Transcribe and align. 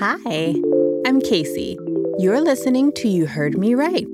Hi, 0.00 0.56
I'm 1.06 1.20
Casey. 1.20 1.78
You're 2.18 2.40
listening 2.40 2.90
to 2.96 3.06
You 3.06 3.26
Heard 3.26 3.56
Me 3.56 3.76
Right, 3.76 4.08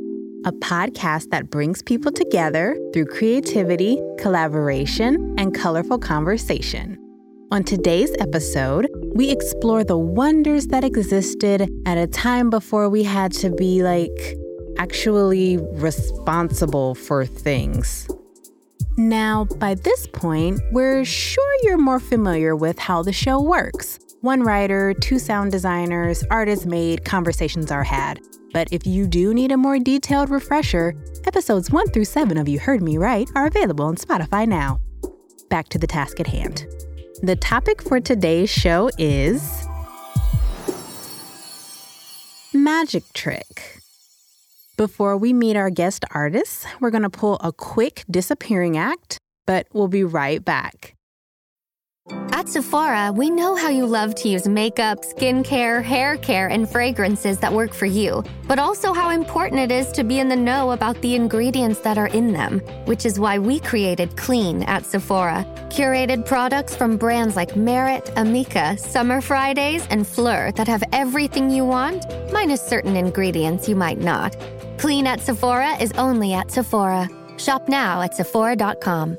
a 0.45 0.53
podcast 0.53 1.30
that 1.30 1.49
brings 1.49 1.80
people 1.80 2.12
together 2.12 2.79
through 2.92 3.06
creativity, 3.06 3.98
collaboration, 4.19 5.35
and 5.38 5.54
colorful 5.54 5.98
conversation. 5.98 6.98
On 7.51 7.64
today's 7.64 8.14
episode, 8.19 8.88
we 9.14 9.30
explore 9.30 9.83
the 9.83 9.97
wonders 9.97 10.66
that 10.66 10.85
existed 10.85 11.71
at 11.87 11.97
a 11.97 12.06
time 12.06 12.51
before 12.51 12.90
we 12.90 13.03
had 13.03 13.33
to 13.33 13.51
be 13.51 13.83
like 13.83 14.37
actually 14.76 15.56
responsible 15.56 16.95
for 16.95 17.24
things. 17.24 18.06
Now, 18.98 19.47
by 19.56 19.77
this 19.77 20.06
point, 20.09 20.60
we're 20.73 21.06
sure 21.06 21.55
you're 21.62 21.78
more 21.78 22.01
familiar 22.01 22.55
with 22.55 22.78
how 22.78 23.02
the 23.02 23.15
show 23.15 23.41
works. 23.41 23.98
One 24.23 24.42
writer, 24.42 24.92
two 24.92 25.18
sound 25.18 25.51
designers, 25.51 26.23
art 26.30 26.47
is 26.47 26.66
made, 26.66 27.06
conversations 27.06 27.70
are 27.70 27.83
had. 27.83 28.20
But 28.52 28.69
if 28.70 28.87
you 28.87 29.06
do 29.06 29.33
need 29.33 29.51
a 29.51 29.56
more 29.56 29.78
detailed 29.78 30.28
refresher, 30.28 30.95
episodes 31.24 31.70
1 31.70 31.88
through 31.88 32.05
7 32.05 32.37
of 32.37 32.47
You 32.47 32.59
Heard 32.59 32.83
Me 32.83 32.98
Right 32.98 33.30
are 33.34 33.47
available 33.47 33.87
on 33.87 33.97
Spotify 33.97 34.47
now. 34.47 34.78
Back 35.48 35.70
to 35.70 35.78
the 35.78 35.87
task 35.87 36.20
at 36.20 36.27
hand. 36.27 36.66
The 37.23 37.34
topic 37.34 37.80
for 37.80 37.98
today's 37.98 38.51
show 38.51 38.91
is 38.98 39.66
Magic 42.52 43.05
Trick. 43.14 43.80
Before 44.77 45.16
we 45.16 45.33
meet 45.33 45.56
our 45.56 45.70
guest 45.70 46.05
artists, 46.11 46.66
we're 46.78 46.91
going 46.91 47.05
to 47.05 47.11
pull 47.11 47.39
a 47.42 47.52
quick 47.52 48.05
disappearing 48.11 48.77
act, 48.77 49.16
but 49.47 49.66
we'll 49.73 49.89
be 49.89 50.05
right 50.05 50.45
back. 50.45 50.95
At 52.32 52.48
Sephora, 52.48 53.12
we 53.14 53.30
know 53.30 53.55
how 53.55 53.69
you 53.69 53.87
love 53.87 54.14
to 54.16 54.28
use 54.28 54.48
makeup, 54.48 55.02
skincare, 55.02 55.82
hair 55.82 56.16
care, 56.16 56.48
and 56.48 56.69
fragrances 56.69 57.39
that 57.39 57.52
work 57.52 57.75
for 57.75 57.86
you, 57.86 58.25
but 58.48 58.58
also 58.58 58.92
how 58.92 59.11
important 59.11 59.61
it 59.61 59.70
is 59.70 59.92
to 59.92 60.05
be 60.05 60.19
in 60.19 60.28
the 60.28 60.36
know 60.36 60.72
about 60.72 61.00
the 61.02 61.14
ingredients 61.14 61.80
that 61.80 61.98
are 61.98 62.08
in 62.08 62.33
them, 62.33 62.61
which 62.86 63.05
is 63.05 63.20
why 63.20 63.39
we 63.39 63.61
created 63.61 64.17
Clean 64.17 64.62
at 64.64 64.86
Sephora. 64.86 65.44
Curated 65.69 66.27
products 66.27 66.75
from 66.75 66.97
brands 66.97 67.36
like 67.36 67.56
Merit, 67.56 68.06
Amika, 68.17 68.78
Summer 68.78 69.20
Fridays, 69.20 69.86
and 69.89 70.06
Fleur 70.06 70.50
that 70.52 70.67
have 70.67 70.83
everything 70.92 71.50
you 71.50 71.64
want, 71.64 72.05
minus 72.33 72.62
certain 72.62 72.97
ingredients 72.97 73.69
you 73.69 73.77
might 73.77 73.98
not. 73.98 74.36
Clean 74.78 75.06
at 75.06 75.20
Sephora 75.20 75.77
is 75.77 75.92
only 75.92 76.33
at 76.33 76.50
Sephora. 76.50 77.08
Shop 77.36 77.69
now 77.69 78.02
at 78.02 78.14
Sephora.com. 78.14 79.19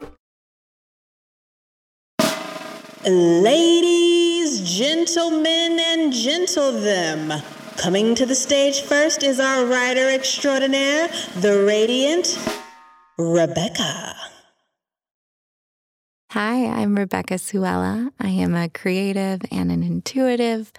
Ladies, 3.03 4.61
gentlemen, 4.61 5.79
and 5.79 6.13
gentle 6.13 6.71
them. 6.71 7.41
Coming 7.77 8.13
to 8.13 8.27
the 8.27 8.35
stage 8.35 8.81
first 8.81 9.23
is 9.23 9.39
our 9.39 9.65
writer 9.65 10.07
extraordinaire, 10.09 11.07
the 11.37 11.63
radiant 11.65 12.37
Rebekah. 13.17 14.13
Hi, 16.29 16.67
I'm 16.67 16.95
Rebekah 16.95 17.39
Suellau. 17.39 18.11
I 18.19 18.29
am 18.29 18.53
a 18.53 18.69
creative 18.69 19.41
and 19.49 19.71
an 19.71 19.81
intuitive. 19.81 20.71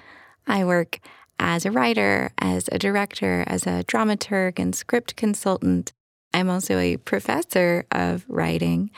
I 0.46 0.64
work 0.64 1.00
as 1.41 1.66
a 1.66 1.72
writer, 1.72 2.30
as 2.38 2.69
a 2.70 2.78
director, 2.78 3.42
as 3.48 3.66
a 3.66 3.82
dramaturg, 3.82 4.60
and 4.60 4.76
script 4.76 5.16
consultant. 5.16 5.92
I'm 6.32 6.48
also 6.48 6.78
a 6.78 6.98
professor 6.98 7.84
of 7.91 8.25
writing. 8.28 8.92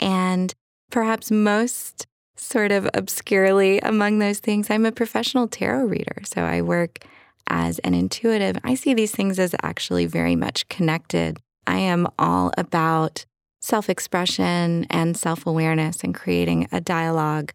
And 0.00 0.54
perhaps 0.90 1.30
most 1.30 2.06
sort 2.40 2.72
of 2.72 2.88
obscurely 2.94 3.78
among 3.80 4.18
those 4.18 4.38
things, 4.38 4.70
I'm 4.70 4.86
a 4.86 4.92
professional 4.92 5.46
tarot 5.46 5.84
reader. 5.84 6.22
So 6.24 6.42
I 6.42 6.62
work 6.62 7.04
as 7.46 7.78
an 7.80 7.94
intuitive. 7.94 8.56
I 8.64 8.74
see 8.74 8.94
these 8.94 9.12
things 9.12 9.38
as 9.38 9.54
actually 9.62 10.06
very 10.06 10.36
much 10.36 10.68
connected. 10.68 11.38
I 11.66 11.78
am 11.78 12.06
all 12.18 12.52
about 12.56 13.24
self 13.60 13.90
expression 13.90 14.86
and 14.88 15.16
self 15.16 15.46
awareness 15.46 16.02
and 16.02 16.14
creating 16.14 16.68
a 16.72 16.80
dialogue 16.80 17.52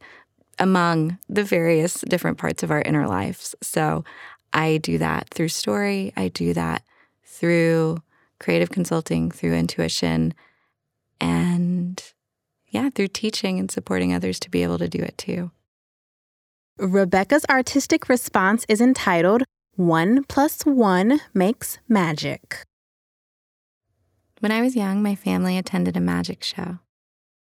among 0.60 1.18
the 1.28 1.44
various 1.44 2.02
different 2.02 2.38
parts 2.38 2.64
of 2.64 2.72
our 2.72 2.82
inner 2.82 3.08
lives. 3.08 3.56
So 3.62 4.04
I 4.54 4.78
do 4.78 4.98
that 5.00 5.30
through 5.30 5.50
story, 5.50 6.14
I 6.16 6.30
do 6.30 6.54
that 6.54 6.84
through 7.26 7.98
creative 8.40 8.70
consulting, 8.70 9.32
through 9.32 9.54
intuition, 9.54 10.34
and 11.20 12.02
yeah, 12.76 12.90
through 12.90 13.08
teaching 13.08 13.58
and 13.58 13.72
supporting 13.72 14.14
others 14.14 14.38
to 14.42 14.50
be 14.50 14.62
able 14.62 14.78
to 14.78 14.90
do 14.90 15.00
it 15.00 15.18
too. 15.18 15.52
Rebekah's 16.78 17.46
artistic 17.50 18.10
response 18.10 18.66
is 18.68 18.82
entitled 18.82 19.44
One 19.78 20.26
Plus 20.26 20.64
One 20.64 21.22
Makes 21.34 21.80
Magic. 21.88 22.66
When 24.42 24.52
I 24.52 24.62
was 24.62 24.76
young, 24.76 25.02
my 25.02 25.16
family 25.16 25.58
attended 25.58 25.96
a 25.96 26.02
magic 26.02 26.44
show. 26.44 26.80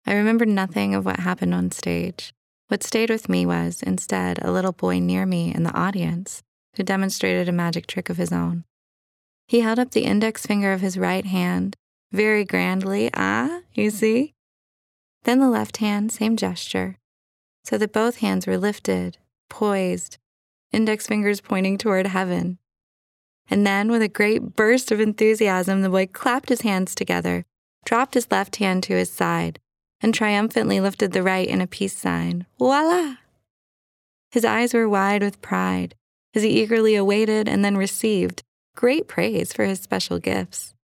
I 0.04 0.14
remember 0.14 0.44
nothing 0.44 0.96
of 0.96 1.04
what 1.04 1.20
happened 1.20 1.54
on 1.54 1.70
stage. 1.70 2.32
What 2.66 2.82
stayed 2.82 3.10
with 3.10 3.28
me 3.28 3.46
was, 3.46 3.84
instead, 3.84 4.40
a 4.42 4.50
little 4.50 4.72
boy 4.72 4.98
near 4.98 5.26
me 5.26 5.54
in 5.54 5.62
the 5.62 5.74
audience 5.74 6.42
who 6.76 6.82
demonstrated 6.82 7.48
a 7.48 7.52
magic 7.52 7.86
trick 7.86 8.10
of 8.10 8.16
his 8.16 8.32
own. 8.32 8.64
He 9.46 9.60
held 9.60 9.78
up 9.78 9.92
the 9.92 10.04
index 10.04 10.44
finger 10.44 10.72
of 10.72 10.80
his 10.80 10.98
right 10.98 11.24
hand, 11.24 11.76
very 12.10 12.44
grandly, 12.44 13.10
ah, 13.14 13.60
you 13.74 13.90
see? 13.90 14.34
Then 15.24 15.40
the 15.40 15.50
left 15.50 15.78
hand, 15.78 16.12
same 16.12 16.36
gesture, 16.36 16.96
so 17.64 17.76
that 17.78 17.92
both 17.92 18.18
hands 18.18 18.46
were 18.46 18.58
lifted, 18.58 19.18
poised, 19.48 20.18
index 20.72 21.06
fingers 21.06 21.40
pointing 21.40 21.78
toward 21.78 22.06
heaven. 22.06 22.58
And 23.48 23.66
then, 23.66 23.90
with 23.90 24.02
a 24.02 24.08
great 24.08 24.54
burst 24.54 24.92
of 24.92 25.00
enthusiasm, 25.00 25.82
the 25.82 25.90
boy 25.90 26.06
clapped 26.06 26.48
his 26.48 26.60
hands 26.60 26.94
together, 26.94 27.44
dropped 27.84 28.14
his 28.14 28.30
left 28.30 28.56
hand 28.56 28.82
to 28.84 28.94
his 28.94 29.12
side, 29.12 29.58
and 30.00 30.14
triumphantly 30.14 30.80
lifted 30.80 31.12
the 31.12 31.22
right 31.22 31.48
in 31.48 31.60
a 31.60 31.66
peace 31.66 31.96
sign. 31.96 32.46
Voila! 32.58 33.16
His 34.30 34.44
eyes 34.44 34.72
were 34.72 34.88
wide 34.88 35.22
with 35.22 35.42
pride 35.42 35.94
as 36.34 36.44
he 36.44 36.62
eagerly 36.62 36.94
awaited 36.94 37.48
and 37.48 37.64
then 37.64 37.76
received 37.76 38.42
great 38.76 39.08
praise 39.08 39.52
for 39.52 39.64
his 39.64 39.80
special 39.80 40.18
gifts, 40.18 40.74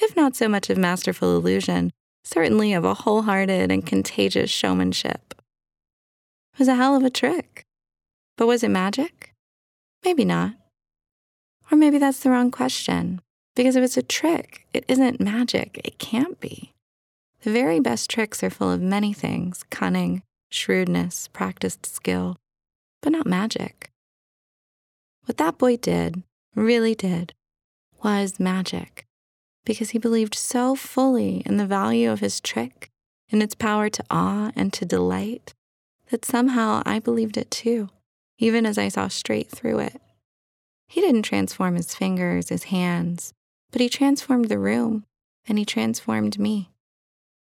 if 0.00 0.16
not 0.16 0.36
so 0.36 0.48
much 0.48 0.70
of 0.70 0.78
masterful 0.78 1.36
illusion, 1.36 1.92
certainly 2.24 2.72
of 2.72 2.84
a 2.84 2.94
wholehearted 2.94 3.70
and 3.70 3.86
contagious 3.86 4.50
showmanship. 4.50 5.34
It 6.54 6.58
was 6.58 6.68
a 6.68 6.74
hell 6.74 6.96
of 6.96 7.04
a 7.04 7.10
trick. 7.10 7.64
But 8.36 8.46
was 8.46 8.64
it 8.64 8.70
magic? 8.70 9.34
Maybe 10.04 10.24
not. 10.24 10.54
Or 11.70 11.76
maybe 11.76 11.98
that's 11.98 12.20
the 12.20 12.30
wrong 12.30 12.50
question, 12.50 13.20
because 13.54 13.76
if 13.76 13.84
it's 13.84 13.96
a 13.96 14.02
trick, 14.02 14.66
it 14.72 14.84
isn't 14.88 15.20
magic. 15.20 15.80
It 15.84 15.98
can't 15.98 16.38
be. 16.40 16.72
The 17.42 17.52
very 17.52 17.80
best 17.80 18.10
tricks 18.10 18.42
are 18.42 18.50
full 18.50 18.70
of 18.70 18.80
many 18.80 19.12
things 19.12 19.64
cunning, 19.70 20.22
shrewdness, 20.50 21.28
practiced 21.28 21.86
skill, 21.86 22.36
but 23.02 23.12
not 23.12 23.26
magic. 23.26 23.90
What 25.26 25.38
that 25.38 25.58
boy 25.58 25.76
did, 25.76 26.22
really 26.54 26.94
did, 26.94 27.32
was 28.02 28.38
magic 28.38 29.06
because 29.64 29.90
he 29.90 29.98
believed 29.98 30.34
so 30.34 30.74
fully 30.74 31.42
in 31.46 31.56
the 31.56 31.66
value 31.66 32.10
of 32.10 32.20
his 32.20 32.40
trick, 32.40 32.90
in 33.30 33.42
its 33.42 33.54
power 33.54 33.88
to 33.88 34.04
awe 34.10 34.52
and 34.54 34.72
to 34.72 34.84
delight, 34.84 35.54
that 36.10 36.24
somehow 36.24 36.82
I 36.84 36.98
believed 36.98 37.36
it 37.36 37.50
too, 37.50 37.88
even 38.38 38.66
as 38.66 38.78
I 38.78 38.88
saw 38.88 39.08
straight 39.08 39.50
through 39.50 39.80
it. 39.80 40.00
He 40.88 41.00
didn't 41.00 41.22
transform 41.22 41.76
his 41.76 41.94
fingers, 41.94 42.50
his 42.50 42.64
hands, 42.64 43.32
but 43.72 43.80
he 43.80 43.88
transformed 43.88 44.48
the 44.48 44.58
room, 44.58 45.04
and 45.48 45.58
he 45.58 45.64
transformed 45.64 46.38
me. 46.38 46.70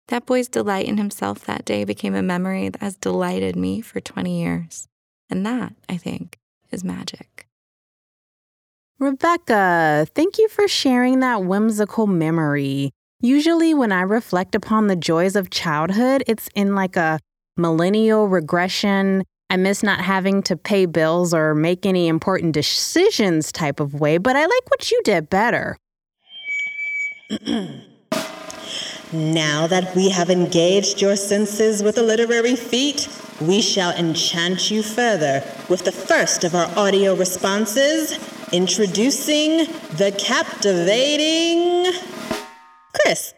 That 0.09 0.27
boy's 0.27 0.49
delight 0.49 0.87
in 0.87 0.99
himself 0.99 1.45
that 1.45 1.65
day 1.65 1.85
became 1.85 2.15
a 2.15 2.23
memory 2.23 2.69
that 2.69 2.83
has 2.83 2.97
delighted 2.97 3.55
me 3.55 3.81
for 3.81 4.01
20 4.01 4.41
years. 4.41 4.89
And 5.31 5.47
that, 5.47 5.75
I 5.89 5.97
think, 5.97 6.37
is 6.73 6.83
magic. 6.83 7.47
Rebekah, 9.01 10.07
thank 10.15 10.37
you 10.37 10.49
for 10.49 10.69
sharing 10.69 11.21
that 11.21 11.43
whimsical 11.43 12.07
memory. 12.07 12.93
Usually, 13.23 13.73
when 13.73 13.93
I 13.93 14.03
reflect 14.03 14.55
upon 14.55 14.89
the 14.89 14.97
joys 14.97 15.37
of 15.37 15.49
childhood, 15.49 16.23
it's 16.27 16.51
in 16.55 16.75
like 16.75 16.97
a 16.97 17.19
millennial 17.57 18.29
regression 18.29 19.25
I 19.53 19.57
miss 19.57 19.83
not 19.83 20.01
having 20.01 20.43
to 20.45 20.57
pay 20.57 20.87
bills 20.87 21.35
or 21.35 21.57
make 21.57 21.85
any 21.85 22.07
important 22.07 22.53
decisions 22.53 23.51
type 23.51 23.81
of 23.81 23.95
way, 23.95 24.17
but 24.17 24.37
I 24.37 24.43
like 24.43 24.71
what 24.71 24.93
you 24.93 25.01
did 25.03 25.29
better. 25.29 25.77
now 29.13 29.67
that 29.67 29.93
we 29.97 30.11
have 30.11 30.31
engaged 30.31 31.01
your 31.01 31.17
senses 31.17 31.83
with 31.83 31.99
a 31.99 32.03
literary 32.03 32.55
feat, 32.55 33.09
we 33.41 33.61
shall 33.61 33.91
enchant 33.97 34.71
you 34.71 34.85
further 34.85 35.43
with 35.69 35.85
the 35.85 35.91
first 35.91 36.45
of 36.45 36.55
our 36.55 36.71
audio 36.79 37.17
responses, 37.17 38.40
introducing 38.53 39.59
the 39.97 40.15
captivating 40.19 41.93
Chris. 42.95 43.35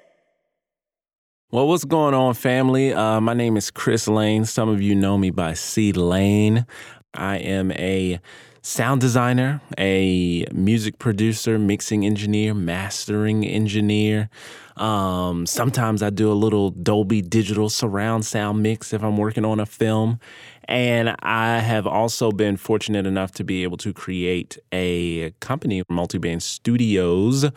Well, 1.51 1.69
what's 1.69 1.85
going 1.85 2.15
on, 2.15 2.35
family? 2.35 2.95
Uh, 2.95 3.21
my 3.21 3.35
name 3.35 3.59
is 3.59 3.71
Chris 3.71 4.09
Lane. 4.09 4.47
Some 4.47 4.71
of 4.71 4.81
you 4.81 4.95
know 4.95 5.19
me 5.19 5.31
by 5.31 5.53
C 5.53 5.93
Lane. 5.93 6.65
I 7.13 7.37
am 7.37 7.73
a 7.73 8.21
sound 8.63 9.01
designer, 9.01 9.61
a 9.77 10.47
music 10.53 10.99
producer, 10.99 11.59
mixing 11.59 12.07
engineer, 12.07 12.55
mastering 12.55 13.45
engineer. 13.45 14.31
Um, 14.77 15.47
sometimes 15.47 16.03
I 16.03 16.11
do 16.11 16.31
a 16.31 16.35
little 16.35 16.71
Dolby 16.71 17.23
digital 17.23 17.69
surround 17.69 18.25
sound 18.25 18.63
mix 18.63 18.93
if 18.93 19.03
I'm 19.03 19.17
working 19.17 19.45
on 19.45 19.61
a 19.61 19.67
film. 19.67 20.21
And 20.67 21.17
I 21.21 21.59
have 21.59 21.87
also 21.87 22.31
been 22.31 22.57
fortunate 22.57 23.05
enough 23.05 23.33
to 23.33 23.45
be 23.45 23.65
able 23.65 23.77
to 23.79 23.93
create 23.93 24.59
a 24.73 25.33
company, 25.41 25.83
Multiband 25.91 26.41
Studios, 26.43 27.51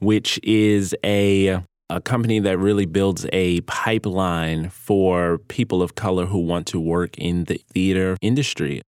which 0.00 0.38
is 0.42 0.94
a 1.04 1.62
a 1.90 2.02
company 2.02 2.38
that 2.38 2.58
really 2.58 2.84
builds 2.84 3.24
a 3.32 3.62
pipeline 3.62 4.68
for 4.68 5.38
people 5.48 5.80
of 5.80 5.94
color 5.94 6.26
who 6.26 6.38
want 6.38 6.66
to 6.66 6.78
work 6.78 7.16
in 7.16 7.44
the 7.44 7.58
theater 7.72 8.14
industry. 8.20 8.82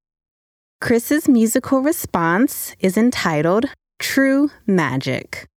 Chris's 0.80 1.28
musical 1.28 1.82
response 1.82 2.74
is 2.80 2.96
entitled 2.96 3.66
True 3.98 4.50
Magic. 4.66 5.49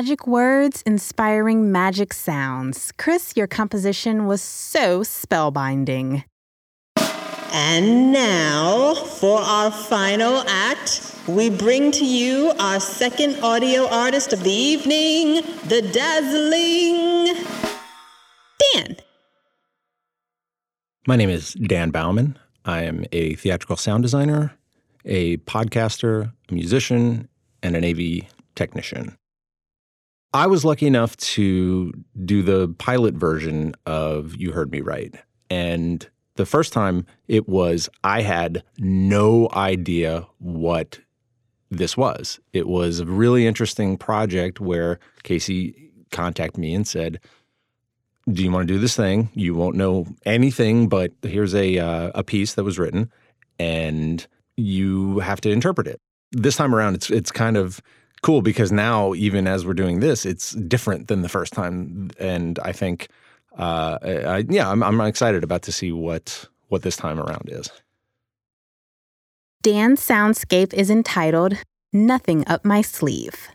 Magic 0.00 0.26
words 0.26 0.80
inspiring 0.86 1.70
magic 1.70 2.14
sounds. 2.14 2.90
Chris, 2.96 3.34
your 3.36 3.46
composition 3.46 4.24
was 4.24 4.40
so 4.40 5.00
spellbinding. 5.00 6.24
And 7.52 8.10
now, 8.10 8.94
for 8.94 9.38
our 9.40 9.70
final 9.70 10.42
act, 10.48 11.14
we 11.26 11.50
bring 11.50 11.92
to 11.92 12.06
you 12.06 12.50
our 12.58 12.80
second 12.80 13.44
audio 13.44 13.86
artist 13.88 14.32
of 14.32 14.42
the 14.42 14.50
evening, 14.50 15.42
the 15.66 15.82
dazzling 15.82 17.34
Dan. 18.72 18.96
My 21.06 21.16
name 21.16 21.28
is 21.28 21.52
Dan 21.52 21.90
Bauman. 21.90 22.38
I 22.64 22.84
am 22.84 23.04
a 23.12 23.34
theatrical 23.34 23.76
sound 23.76 24.02
designer, 24.02 24.56
a 25.04 25.36
podcaster, 25.36 26.32
a 26.48 26.54
musician, 26.54 27.28
and 27.62 27.76
an 27.76 27.84
AV 27.84 28.30
technician. 28.54 29.14
I 30.32 30.46
was 30.46 30.64
lucky 30.64 30.86
enough 30.86 31.16
to 31.16 31.92
do 32.24 32.42
the 32.42 32.68
pilot 32.78 33.14
version 33.14 33.74
of 33.86 34.36
You 34.36 34.52
Heard 34.52 34.70
Me 34.70 34.80
Right. 34.80 35.14
And 35.48 36.08
the 36.36 36.46
first 36.46 36.72
time 36.72 37.04
it 37.26 37.48
was, 37.48 37.88
I 38.04 38.22
had 38.22 38.62
no 38.78 39.48
idea 39.52 40.26
what 40.38 41.00
this 41.70 41.96
was. 41.96 42.38
It 42.52 42.68
was 42.68 43.00
a 43.00 43.06
really 43.06 43.46
interesting 43.46 43.96
project 43.96 44.60
where 44.60 45.00
Casey 45.24 45.90
contacted 46.12 46.58
me 46.58 46.74
and 46.74 46.86
said, 46.86 47.20
Do 48.30 48.44
you 48.44 48.52
want 48.52 48.68
to 48.68 48.74
do 48.74 48.80
this 48.80 48.96
thing? 48.96 49.30
You 49.34 49.54
won't 49.54 49.76
know 49.76 50.06
anything, 50.24 50.88
but 50.88 51.12
here's 51.22 51.54
a, 51.54 51.78
uh, 51.78 52.12
a 52.14 52.22
piece 52.22 52.54
that 52.54 52.64
was 52.64 52.78
written, 52.78 53.10
and 53.58 54.26
you 54.56 55.18
have 55.20 55.40
to 55.42 55.50
interpret 55.50 55.88
it. 55.88 56.00
This 56.32 56.56
time 56.56 56.74
around, 56.74 56.94
it's 56.94 57.10
it's 57.10 57.32
kind 57.32 57.56
of 57.56 57.80
cool 58.22 58.42
because 58.42 58.72
now 58.72 59.14
even 59.14 59.46
as 59.46 59.66
we're 59.66 59.74
doing 59.74 60.00
this, 60.00 60.26
it's 60.26 60.52
different 60.52 61.08
than 61.08 61.22
the 61.22 61.28
first 61.28 61.52
time, 61.52 62.10
and 62.18 62.58
I 62.60 62.72
think, 62.72 63.08
uh, 63.58 63.98
I, 64.02 64.44
yeah, 64.48 64.70
I'm, 64.70 64.82
I'm 64.82 65.00
excited 65.00 65.44
about 65.44 65.62
to 65.62 65.72
see 65.72 65.92
what 65.92 66.46
what 66.68 66.82
this 66.82 66.96
time 66.96 67.18
around 67.18 67.48
is. 67.48 67.70
Dan's 69.62 70.00
soundscape 70.00 70.72
is 70.72 70.90
entitled 70.90 71.56
"Nothing 71.92 72.46
Up 72.46 72.64
My 72.64 72.82
Sleeve." 72.82 73.48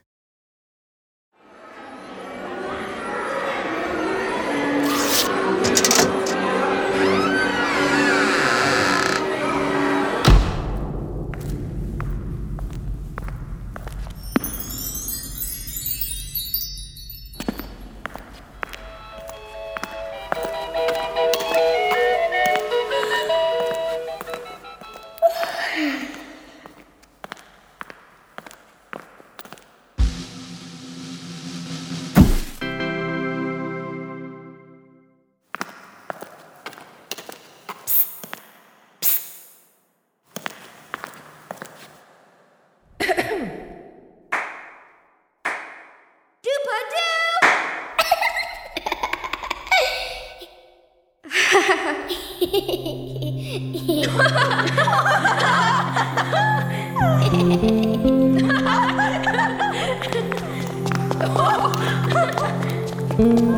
Mm-hmm. 63.17 63.54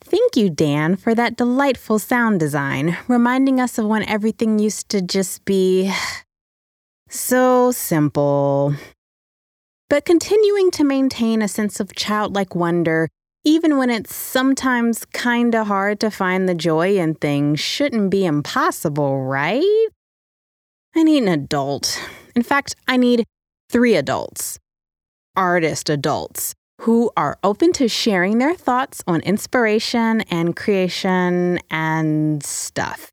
Thank 0.00 0.36
you, 0.36 0.48
Dan, 0.48 0.96
for 0.96 1.14
that 1.14 1.36
delightful 1.36 1.98
sound 1.98 2.40
design, 2.40 2.96
reminding 3.08 3.60
us 3.60 3.78
of 3.78 3.86
when 3.86 4.04
everything 4.04 4.58
used 4.58 4.88
to 4.90 5.02
just 5.02 5.44
be 5.44 5.92
so 7.08 7.72
simple. 7.72 8.74
But 9.90 10.04
continuing 10.04 10.70
to 10.72 10.84
maintain 10.84 11.42
a 11.42 11.48
sense 11.48 11.80
of 11.80 11.94
childlike 11.94 12.54
wonder, 12.54 13.08
even 13.44 13.76
when 13.76 13.90
it's 13.90 14.14
sometimes 14.14 15.04
kinda 15.06 15.64
hard 15.64 16.00
to 16.00 16.10
find 16.10 16.48
the 16.48 16.54
joy 16.54 16.96
in 16.98 17.14
things, 17.14 17.60
shouldn't 17.60 18.10
be 18.10 18.24
impossible, 18.24 19.24
right? 19.24 19.88
I 20.94 21.02
need 21.02 21.22
an 21.22 21.28
adult. 21.28 22.00
In 22.36 22.42
fact, 22.42 22.76
I 22.86 22.96
need 22.96 23.24
three 23.70 23.94
adults. 23.96 24.58
Artist 25.36 25.88
adults 25.88 26.54
who 26.80 27.10
are 27.16 27.38
open 27.42 27.72
to 27.74 27.88
sharing 27.88 28.38
their 28.38 28.54
thoughts 28.54 29.02
on 29.06 29.20
inspiration 29.20 30.22
and 30.22 30.54
creation 30.56 31.58
and 31.70 32.42
stuff. 32.42 33.12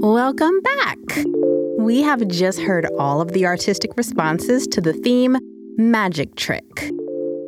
Welcome 0.00 0.60
back. 0.60 0.98
We 1.76 2.02
have 2.02 2.28
just 2.28 2.60
heard 2.60 2.86
all 3.00 3.20
of 3.20 3.32
the 3.32 3.46
artistic 3.46 3.96
responses 3.96 4.68
to 4.68 4.80
the 4.80 4.92
theme 4.92 5.36
Magic 5.76 6.36
Trick. 6.36 6.92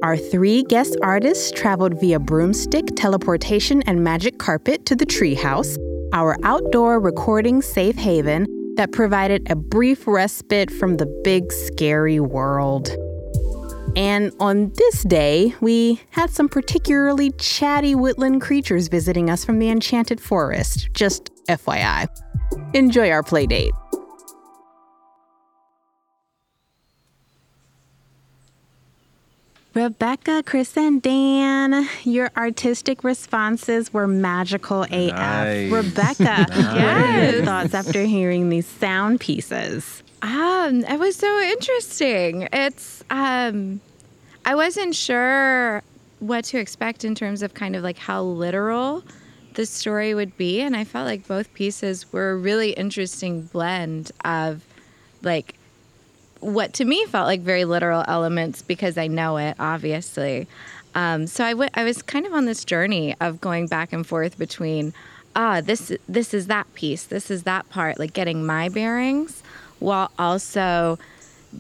Our 0.03 0.17
three 0.17 0.65
guest 0.65 0.97
artists 1.01 1.53
traveled 1.53 2.01
via 2.01 2.19
broomstick, 2.19 2.87
teleportation, 2.97 3.83
and 3.83 4.03
magic 4.03 4.39
carpet 4.39 4.85
to 4.87 4.97
the 4.97 5.07
treehouse, 5.07 5.79
our 6.13 6.37
outdoor 6.43 6.99
recording 6.99 7.63
safe 7.63 7.97
haven 7.97 8.47
that 8.75 8.91
provided 8.91 9.49
a 9.49 9.55
brief 9.55 10.09
respite 10.09 10.73
from 10.73 10.97
the 10.97 11.07
big, 11.23 11.53
scary 11.53 12.19
world. 12.19 12.91
And 13.97 14.33
on 14.41 14.73
this 14.75 15.03
day, 15.03 15.55
we 15.61 16.01
had 16.11 16.31
some 16.31 16.49
particularly 16.49 17.31
chatty 17.33 17.95
woodland 17.95 18.41
creatures 18.41 18.89
visiting 18.89 19.29
us 19.31 19.45
from 19.45 19.59
the 19.59 19.69
enchanted 19.69 20.21
forest, 20.21 20.89
just 20.95 21.31
FYI. 21.51 22.09
Enjoy 22.75 23.11
our 23.11 23.23
play 23.23 23.47
date. 23.47 23.73
Rebekah, 29.73 30.43
Chris, 30.45 30.77
and 30.77 31.01
Dan, 31.01 31.89
your 32.03 32.31
artistic 32.37 33.05
responses 33.05 33.93
were 33.93 34.09
magical 34.09 34.83
AF. 34.83 34.91
Nice. 34.93 35.71
Rebekah, 35.71 36.47
what 36.51 36.77
are 36.77 37.33
your 37.33 37.45
thoughts 37.45 37.73
after 37.73 38.03
hearing 38.03 38.49
these 38.49 38.67
sound 38.67 39.21
pieces? 39.21 40.03
Um, 40.23 40.85
it 40.85 40.99
was 40.99 41.15
so 41.15 41.41
interesting. 41.41 42.49
It's 42.53 43.05
um, 43.11 43.81
I 44.45 44.57
wasn't 44.57 44.97
sure 44.97 45.83
what 46.19 46.45
to 46.47 46.59
expect 46.59 47.05
in 47.05 47.15
terms 47.15 47.43
of 47.43 47.55
kind 47.55 47.77
of 47.77 47.85
like 47.85 47.97
how 47.97 48.23
literal 48.23 49.05
the 49.55 49.67
story 49.67 50.15
would 50.15 50.37
be, 50.37 50.61
and 50.61 50.77
I 50.77 50.85
felt 50.85 51.07
like 51.07 51.27
both 51.27 51.53
pieces 51.55 52.13
were 52.13 52.31
a 52.31 52.37
really 52.37 52.73
interesting 52.73 53.43
blend 53.43 54.13
of 54.25 54.65
like 55.23 55.55
what 56.41 56.73
to 56.75 56.85
me 56.85 57.05
felt 57.07 57.27
like 57.27 57.41
very 57.41 57.65
literal 57.65 58.05
elements 58.09 58.63
because 58.63 58.97
I 58.97 59.07
know 59.07 59.37
it, 59.37 59.57
obviously. 59.59 60.47
Um, 60.95 61.27
so 61.27 61.45
I, 61.45 61.51
w- 61.51 61.71
I 61.75 61.85
was 61.85 62.03
kind 62.03 62.27
of 62.27 62.33
on 62.33 62.47
this 62.47 62.65
journey 62.65 63.15
of 63.21 63.41
going 63.41 63.67
back 63.67 63.93
and 63.93 64.07
forth 64.07 64.39
between, 64.39 64.93
ah, 65.37 65.61
this 65.61 65.93
this 66.09 66.35
is 66.35 66.47
that 66.49 66.73
piece, 66.75 67.05
this 67.05 67.31
is 67.31 67.45
that 67.45 67.69
part, 67.71 67.99
like 67.99 68.13
getting 68.13 68.45
my 68.45 68.69
bearings, 68.69 69.43
while 69.79 70.11
also 70.19 70.99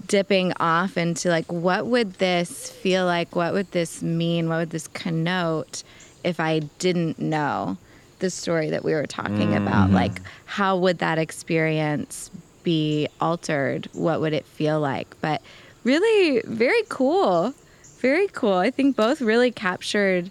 dipping 0.06 0.52
off 0.60 0.96
into 0.96 1.28
like 1.28 1.50
what 1.50 1.86
would 1.86 2.14
this 2.14 2.70
feel 2.70 3.04
like, 3.04 3.36
what 3.36 3.52
would 3.52 3.70
this 3.72 4.02
mean, 4.02 4.48
what 4.48 4.58
would 4.58 4.70
this 4.70 4.88
connote 4.88 5.82
if 6.24 6.40
I 6.40 6.60
didn't 6.78 7.18
know 7.18 7.76
the 8.18 8.30
story 8.30 8.70
that 8.70 8.84
we 8.84 8.92
were 8.92 9.06
talking 9.06 9.54
about, 9.54 9.90
like 9.90 10.20
how 10.44 10.76
would 10.76 10.98
that 10.98 11.18
experience 11.18 12.30
be 12.62 13.08
altered? 13.20 13.88
What 13.92 14.20
would 14.20 14.32
it 14.32 14.44
feel 14.44 14.80
like? 14.80 15.14
But 15.20 15.40
really, 15.84 16.42
very 16.46 16.82
cool. 16.88 17.54
Very 17.98 18.28
cool. 18.28 18.54
I 18.54 18.70
think 18.70 18.96
both 18.96 19.20
really 19.20 19.50
captured 19.50 20.30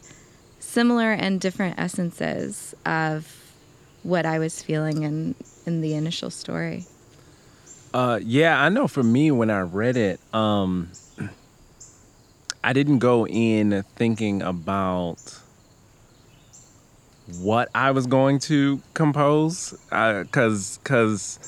similar 0.60 1.12
and 1.12 1.40
different 1.42 1.80
essences 1.80 2.76
of 2.86 3.36
what 4.04 4.26
I 4.26 4.40
was 4.40 4.62
feeling 4.62 5.04
in, 5.04 5.36
in 5.66 5.82
the 5.82 5.94
initial 5.94 6.30
story. 6.30 6.86
Uh, 7.94 8.20
yeah, 8.22 8.62
I 8.62 8.70
know 8.70 8.88
for 8.88 9.04
me 9.04 9.32
when 9.32 9.50
I 9.50 9.62
read 9.62 9.98
it, 9.98 10.20
um, 10.34 10.90
I 12.64 12.74
didn't 12.74 13.00
go 13.00 13.26
in 13.26 13.84
thinking 13.96 14.42
about 14.42 15.40
what 17.38 17.70
I 17.76 17.92
was 17.92 18.08
going 18.08 18.40
to 18.40 18.82
compose, 18.94 19.74
because 19.90 20.80
because 20.84 21.40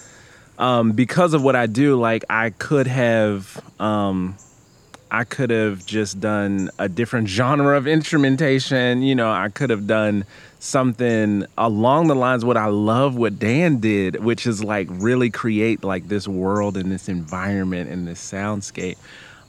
um, 0.57 0.91
because 0.91 1.33
of 1.33 1.43
what 1.43 1.55
I 1.55 1.65
do, 1.65 1.99
like 1.99 2.23
I 2.29 2.51
could 2.51 2.87
have 2.87 3.61
um, 3.79 4.35
I 5.09 5.25
could 5.25 5.49
have 5.49 5.85
just 5.85 6.21
done 6.21 6.69
a 6.79 6.87
different 6.87 7.27
genre 7.27 7.77
of 7.77 7.87
instrumentation. 7.87 9.01
You 9.01 9.15
know, 9.15 9.29
I 9.29 9.49
could 9.49 9.69
have 9.69 9.85
done 9.85 10.25
something 10.59 11.45
along 11.57 12.07
the 12.07 12.15
lines 12.15 12.45
what 12.45 12.55
I 12.55 12.67
love 12.67 13.15
what 13.17 13.39
Dan 13.39 13.79
did, 13.79 14.23
which 14.23 14.45
is 14.45 14.63
like 14.63 14.87
really 14.89 15.29
create 15.29 15.83
like 15.83 16.07
this 16.07 16.27
world 16.27 16.77
and 16.77 16.91
this 16.91 17.09
environment 17.09 17.89
and 17.89 18.07
this 18.07 18.21
soundscape. 18.21 18.97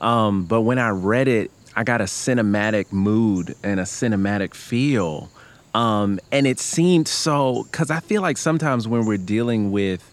Um, 0.01 0.45
but 0.45 0.63
when 0.63 0.79
I 0.79 0.89
read 0.89 1.29
it, 1.29 1.51
I 1.77 1.85
got 1.85 2.01
a 2.01 2.05
cinematic 2.05 2.91
mood 2.93 3.55
and 3.63 3.79
a 3.79 3.85
cinematic 3.85 4.55
feel. 4.55 5.31
Um, 5.75 6.21
and 6.31 6.47
it 6.47 6.61
seemed 6.61 7.09
so, 7.09 7.65
because 7.65 7.91
I 7.91 8.01
feel 8.01 8.23
like 8.23 8.37
sometimes 8.37 8.87
when 8.87 9.07
we're 9.07 9.19
dealing 9.19 9.73
with 9.73 10.09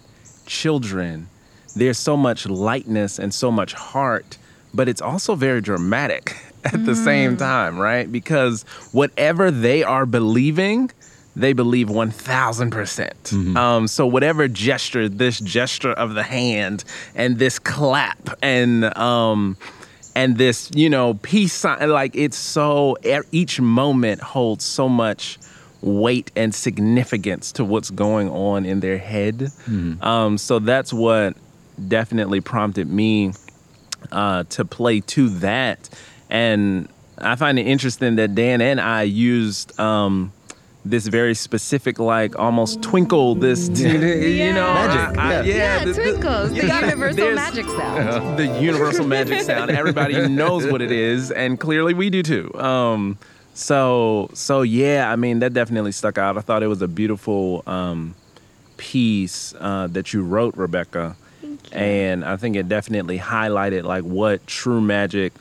children, 0.46 1.28
there's 1.76 1.98
so 1.98 2.16
much 2.16 2.46
lightness 2.46 3.20
and 3.20 3.34
so 3.34 3.52
much 3.52 3.74
heart, 3.74 4.38
but 4.74 4.88
it's 4.88 5.02
also 5.02 5.36
very 5.36 5.62
dramatic 5.62 6.36
at 6.64 6.86
the 6.86 6.96
same 6.96 7.38
time, 7.38 7.78
right? 7.78 8.12
Because 8.12 8.64
whatever 8.92 9.52
they 9.52 9.84
are 9.84 10.06
believing, 10.06 10.92
they 11.36 11.54
believe 11.54 11.88
1000%. 11.88 12.72
percent 12.72 13.34
Um, 13.56 13.88
so, 13.88 14.08
whatever 14.08 14.48
gesture, 14.48 15.08
this 15.08 15.40
gesture 15.40 15.92
of 15.94 16.14
the 16.16 16.24
hand 16.24 16.84
and 17.16 17.38
this 17.38 17.60
clap 17.60 18.38
and, 18.42 18.98
um, 18.98 19.58
and 20.16 20.38
this, 20.38 20.72
you 20.74 20.90
know, 20.90 21.14
peace 21.16 21.54
sign, 21.54 21.90
like 21.90 22.16
it's 22.16 22.38
so, 22.38 22.98
each 23.32 23.62
moment 23.62 24.22
holds 24.22 24.66
so 24.66 24.90
much 24.90 25.38
weight 25.82 26.32
and 26.36 26.54
significance 26.54 27.52
to 27.54 27.64
what's 27.64 27.90
going 27.90 28.30
on 28.30 28.66
in 28.66 28.80
their 28.82 28.98
head. 28.98 29.52
Um, 30.02 30.38
so 30.38 30.60
that's 30.60 30.92
what 30.92 31.36
definitely 31.88 32.42
prompted 32.42 32.90
me 32.90 33.34
uh, 34.12 34.44
to 34.50 34.66
play 34.66 35.00
to 35.02 35.30
that. 35.40 35.90
And 36.30 36.90
I 37.18 37.36
find 37.36 37.58
it 37.60 37.68
interesting 37.68 38.16
that 38.16 38.36
Dan 38.36 38.62
and 38.62 38.80
I 38.82 39.04
used 39.04 39.78
um, 39.80 40.32
this 40.86 41.08
very 41.08 41.34
specific, 41.34 41.98
like 42.00 42.38
almost 42.38 42.82
twinkle, 42.82 43.36
this, 43.36 43.70
you 43.80 44.54
know, 44.54 44.74
Magic, 44.74 45.18
I- 45.18 45.24
I- 45.40 45.42
yeah. 45.42 45.44
Yeah, 45.44 45.84
th- 45.86 45.96
th- 45.96 46.08
twinkles, 46.08 46.50
the 46.52 46.68
yeah, 46.68 46.80
universal 46.90 47.36
magic 47.36 47.66
sound. 47.68 48.38
the 48.40 48.60
universal 48.62 49.08
magic 49.08 49.42
sound. 49.42 49.72
Everybody 49.72 50.28
knows 50.28 50.68
what 50.68 50.82
it 50.82 50.92
is, 50.92 51.32
and 51.32 51.60
clearly 51.60 51.94
we 51.94 52.10
do 52.10 52.22
too. 52.24 52.54
Um, 52.56 53.18
So 53.60 54.30
so 54.34 54.62
yeah, 54.62 55.12
I 55.12 55.18
mean 55.18 55.40
that 55.40 55.54
definitely 55.54 55.92
stuck 55.92 56.18
out. 56.18 56.38
I 56.38 56.42
thought 56.42 56.64
it 56.64 56.68
was 56.68 56.82
a 56.82 56.88
beautiful 56.88 57.62
um, 57.68 58.16
piece 58.78 59.54
uh, 59.60 59.88
that 59.88 60.14
you 60.14 60.24
wrote, 60.24 60.56
Rebekah, 60.56 61.18
and 61.74 62.24
I 62.24 62.38
think 62.38 62.56
it 62.56 62.70
definitely 62.70 63.20
highlighted 63.20 63.84
like 63.84 64.06
what 64.06 64.48
true 64.48 64.80
magic 64.80 65.34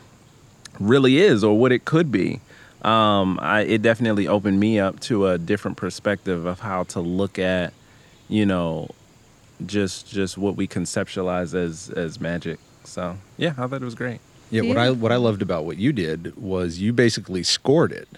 really 0.80 1.18
is 1.18 1.44
or 1.44 1.56
what 1.56 1.70
it 1.70 1.84
could 1.84 2.10
be. 2.10 2.40
Um, 2.82 3.38
I, 3.40 3.60
it 3.60 3.82
definitely 3.82 4.26
opened 4.26 4.58
me 4.58 4.80
up 4.80 4.98
to 5.02 5.28
a 5.28 5.38
different 5.38 5.76
perspective 5.76 6.44
of 6.44 6.58
how 6.58 6.82
to 6.84 7.00
look 7.00 7.38
at, 7.38 7.72
you 8.28 8.44
know, 8.44 8.90
just 9.64 10.08
just 10.08 10.36
what 10.36 10.56
we 10.56 10.66
conceptualize 10.66 11.54
as 11.54 11.88
as 11.90 12.20
magic. 12.20 12.58
So 12.82 13.16
yeah, 13.36 13.54
I 13.56 13.68
thought 13.68 13.80
it 13.80 13.84
was 13.84 13.94
great. 13.94 14.20
Yeah, 14.50 14.62
what 14.62 14.76
I 14.76 14.90
what 14.90 15.12
I 15.12 15.16
loved 15.16 15.42
about 15.42 15.64
what 15.64 15.76
you 15.76 15.92
did 15.92 16.36
was 16.36 16.78
you 16.78 16.92
basically 16.92 17.42
scored 17.42 17.92
it. 17.92 18.08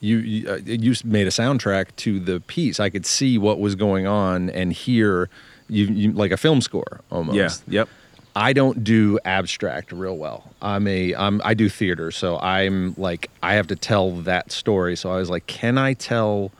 You 0.00 0.18
you, 0.18 0.50
uh, 0.50 0.56
you 0.64 0.94
made 1.04 1.26
a 1.26 1.30
soundtrack 1.30 1.94
to 1.96 2.20
the 2.20 2.40
piece. 2.40 2.80
I 2.80 2.90
could 2.90 3.06
see 3.06 3.38
what 3.38 3.58
was 3.60 3.74
going 3.74 4.06
on 4.06 4.50
and 4.50 4.72
hear 4.72 5.28
you, 5.68 5.86
you 5.86 6.12
like 6.12 6.30
a 6.30 6.36
film 6.36 6.60
score 6.60 7.00
almost. 7.10 7.36
Yeah. 7.66 7.80
Yep. 7.80 7.88
I 8.34 8.52
don't 8.52 8.84
do 8.84 9.18
abstract 9.24 9.92
real 9.92 10.16
well. 10.18 10.52
I'm 10.60 10.86
a 10.86 11.14
I'm 11.14 11.40
I 11.42 11.54
do 11.54 11.70
theater, 11.70 12.10
so 12.10 12.38
I'm 12.38 12.94
like 12.98 13.30
I 13.42 13.54
have 13.54 13.66
to 13.68 13.76
tell 13.76 14.12
that 14.22 14.52
story. 14.52 14.94
So 14.96 15.10
I 15.10 15.16
was 15.16 15.30
like, 15.30 15.46
can 15.46 15.78
I 15.78 15.94
tell 15.94 16.52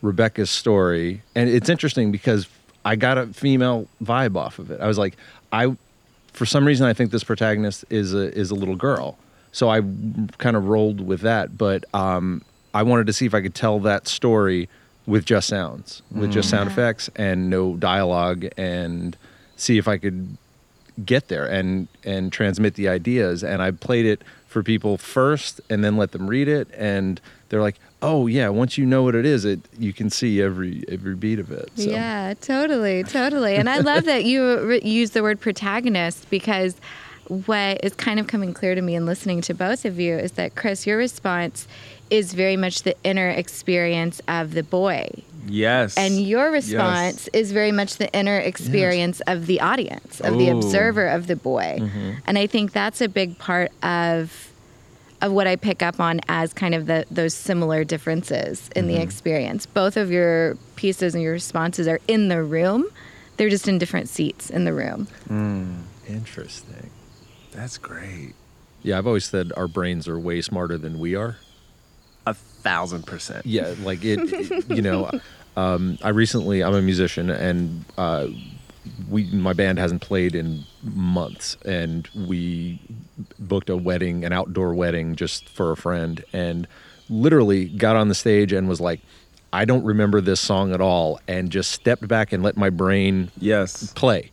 Rebekah's 0.00 0.50
story? 0.50 1.22
And 1.34 1.48
it's 1.48 1.68
interesting 1.68 2.12
because 2.12 2.46
I 2.84 2.94
got 2.94 3.18
a 3.18 3.26
female 3.28 3.88
vibe 4.02 4.36
off 4.36 4.60
of 4.60 4.70
it. 4.70 4.80
I 4.80 4.86
was 4.86 4.96
like, 4.96 5.16
I 5.52 5.76
for 6.34 6.44
some 6.44 6.66
reason 6.66 6.86
I 6.86 6.92
think 6.92 7.10
this 7.10 7.24
protagonist 7.24 7.84
is 7.88 8.12
a 8.12 8.36
is 8.36 8.50
a 8.50 8.54
little 8.54 8.76
girl. 8.76 9.16
So 9.52 9.70
I 9.70 9.80
kind 10.38 10.56
of 10.56 10.66
rolled 10.66 11.00
with 11.00 11.20
that, 11.20 11.56
but 11.56 11.84
um, 11.94 12.42
I 12.74 12.82
wanted 12.82 13.06
to 13.06 13.12
see 13.12 13.24
if 13.24 13.34
I 13.34 13.40
could 13.40 13.54
tell 13.54 13.78
that 13.80 14.08
story 14.08 14.68
with 15.06 15.24
just 15.24 15.48
sounds, 15.48 16.02
with 16.10 16.32
just 16.32 16.50
sound 16.50 16.68
effects 16.68 17.08
and 17.14 17.48
no 17.50 17.76
dialogue, 17.76 18.46
and 18.56 19.16
see 19.56 19.78
if 19.78 19.86
I 19.86 19.96
could 19.96 20.36
get 21.04 21.28
there 21.28 21.46
and 21.46 21.86
and 22.02 22.32
transmit 22.32 22.74
the 22.74 22.88
ideas. 22.88 23.44
And 23.44 23.62
i 23.62 23.70
played 23.70 24.06
it 24.06 24.22
for 24.54 24.62
people 24.62 24.96
first 24.96 25.60
and 25.68 25.82
then 25.82 25.96
let 25.96 26.12
them 26.12 26.28
read 26.28 26.46
it 26.46 26.68
and 26.76 27.20
they're 27.48 27.60
like 27.60 27.74
oh 28.02 28.28
yeah 28.28 28.48
once 28.48 28.78
you 28.78 28.86
know 28.86 29.02
what 29.02 29.16
it 29.16 29.26
is 29.26 29.44
it 29.44 29.58
you 29.80 29.92
can 29.92 30.08
see 30.08 30.40
every 30.40 30.84
every 30.88 31.16
beat 31.16 31.40
of 31.40 31.50
it 31.50 31.68
so. 31.74 31.90
Yeah, 31.90 32.34
totally, 32.40 33.02
totally. 33.02 33.56
And 33.56 33.68
I 33.68 33.78
love 33.78 34.04
that 34.04 34.24
you 34.24 34.60
re- 34.60 34.80
use 34.82 35.10
the 35.10 35.22
word 35.22 35.40
protagonist 35.40 36.30
because 36.30 36.76
what 37.46 37.82
is 37.82 37.94
kind 37.94 38.20
of 38.20 38.28
coming 38.28 38.54
clear 38.54 38.76
to 38.76 38.80
me 38.80 38.94
in 38.94 39.06
listening 39.06 39.40
to 39.42 39.54
both 39.54 39.84
of 39.84 39.98
you 39.98 40.16
is 40.16 40.32
that 40.32 40.54
Chris, 40.54 40.86
your 40.86 40.98
response 40.98 41.66
is 42.10 42.32
very 42.32 42.56
much 42.56 42.82
the 42.82 42.94
inner 43.02 43.28
experience 43.28 44.20
of 44.28 44.54
the 44.54 44.62
boy. 44.62 45.08
Yes. 45.46 45.96
And 45.96 46.20
your 46.20 46.50
response 46.50 47.28
is 47.32 47.52
very 47.52 47.72
much 47.72 47.96
the 47.96 48.12
inner 48.12 48.38
experience 48.38 49.20
of 49.26 49.46
the 49.46 49.60
audience, 49.60 50.20
of 50.20 50.38
the 50.38 50.48
observer 50.48 51.06
of 51.06 51.26
the 51.26 51.36
boy. 51.36 51.80
And 52.26 52.38
I 52.38 52.46
think 52.46 52.72
that's 52.72 53.00
a 53.00 53.08
big 53.08 53.38
part 53.38 53.70
of 53.82 54.50
of 55.22 55.32
what 55.32 55.46
I 55.46 55.56
pick 55.56 55.82
up 55.82 56.00
on 56.00 56.20
as 56.28 56.52
kind 56.52 56.74
of 56.74 56.86
the 56.86 57.06
those 57.10 57.32
similar 57.34 57.82
differences 57.84 58.68
in 58.76 58.88
the 58.88 58.96
experience. 58.96 59.64
Both 59.64 59.96
of 59.96 60.10
your 60.10 60.56
pieces 60.76 61.14
and 61.14 61.22
your 61.22 61.32
responses 61.32 61.88
are 61.88 62.00
in 62.08 62.28
the 62.28 62.42
room. 62.42 62.84
They're 63.36 63.48
just 63.48 63.66
in 63.66 63.78
different 63.78 64.08
seats 64.08 64.50
in 64.50 64.64
the 64.64 64.72
room. 64.72 65.08
Mm. 65.28 65.82
interesting 66.08 66.90
That's 67.52 67.78
great. 67.78 68.34
yeah 68.82 68.98
i've 68.98 69.06
always 69.06 69.24
said 69.24 69.52
our 69.56 69.66
brains 69.66 70.06
are 70.06 70.18
way 70.18 70.42
smarter 70.42 70.76
than 70.76 70.98
we 70.98 71.14
are 71.14 71.30
A 71.30 71.36
thousand 72.64 73.06
percent. 73.06 73.44
yeah 73.46 73.74
like 73.82 74.04
it, 74.04 74.18
it- 74.32 74.68
you 74.76 74.82
know 74.82 75.10
um, 75.56 75.96
i 76.02 76.08
recently 76.08 76.64
i'm 76.64 76.74
a 76.74 76.82
musician 76.82 77.30
and 77.30 77.84
uh, 77.96 78.26
we 79.08 79.24
my 79.26 79.52
band 79.52 79.78
hasn't 79.78 80.00
played 80.02 80.34
in 80.34 80.64
months 80.82 81.56
and 81.64 82.08
we 82.14 82.78
booked 83.38 83.70
a 83.70 83.76
wedding 83.76 84.24
an 84.24 84.32
outdoor 84.32 84.74
wedding 84.74 85.14
just 85.16 85.48
for 85.48 85.70
a 85.70 85.76
friend 85.76 86.24
and 86.32 86.66
literally 87.08 87.66
got 87.68 87.96
on 87.96 88.08
the 88.08 88.14
stage 88.14 88.52
and 88.52 88.68
was 88.68 88.80
like 88.80 89.00
i 89.52 89.64
don't 89.64 89.84
remember 89.84 90.20
this 90.20 90.40
song 90.40 90.72
at 90.72 90.80
all 90.80 91.20
and 91.28 91.50
just 91.50 91.70
stepped 91.70 92.08
back 92.08 92.32
and 92.32 92.42
let 92.42 92.56
my 92.56 92.70
brain 92.70 93.30
Yes. 93.38 93.92
play 93.94 94.30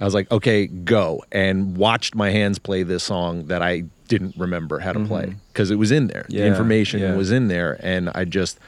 i 0.00 0.04
was 0.04 0.14
like 0.14 0.30
okay 0.30 0.66
go 0.66 1.24
and 1.32 1.76
watched 1.76 2.14
my 2.14 2.30
hands 2.30 2.58
play 2.58 2.82
this 2.82 3.02
song 3.02 3.46
that 3.46 3.62
i 3.62 3.82
didn't 4.08 4.34
remember 4.36 4.78
how 4.78 4.92
to 4.92 5.04
play 5.06 5.34
because 5.52 5.70
it 5.70 5.76
was 5.76 5.90
in 5.90 6.06
there 6.06 6.26
the 6.28 6.44
information 6.44 7.00
yeah. 7.00 7.14
was 7.14 7.30
in 7.30 7.48
there 7.48 7.78
and 7.82 8.10
i 8.14 8.24
just 8.24 8.58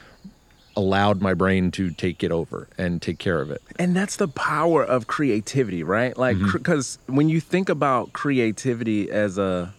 allowed 0.77 1.21
my 1.21 1.33
brain 1.33 1.71
to 1.71 1.89
take 1.91 2.23
it 2.23 2.31
over 2.31 2.67
and 2.77 3.01
take 3.01 3.17
care 3.17 3.41
of 3.41 3.49
it 3.49 3.61
And 3.77 3.95
that's 3.95 4.15
the 4.17 4.27
power 4.27 4.83
of 4.83 5.07
creativity, 5.07 5.83
right? 5.83 6.17
Like, 6.17 6.37
mm-hmm. 6.37 6.51
because 6.51 6.97
when 7.07 7.29
you 7.29 7.41
think 7.41 7.69
about 7.69 8.13
creativity 8.13 9.11
as 9.11 9.37
a 9.37 9.73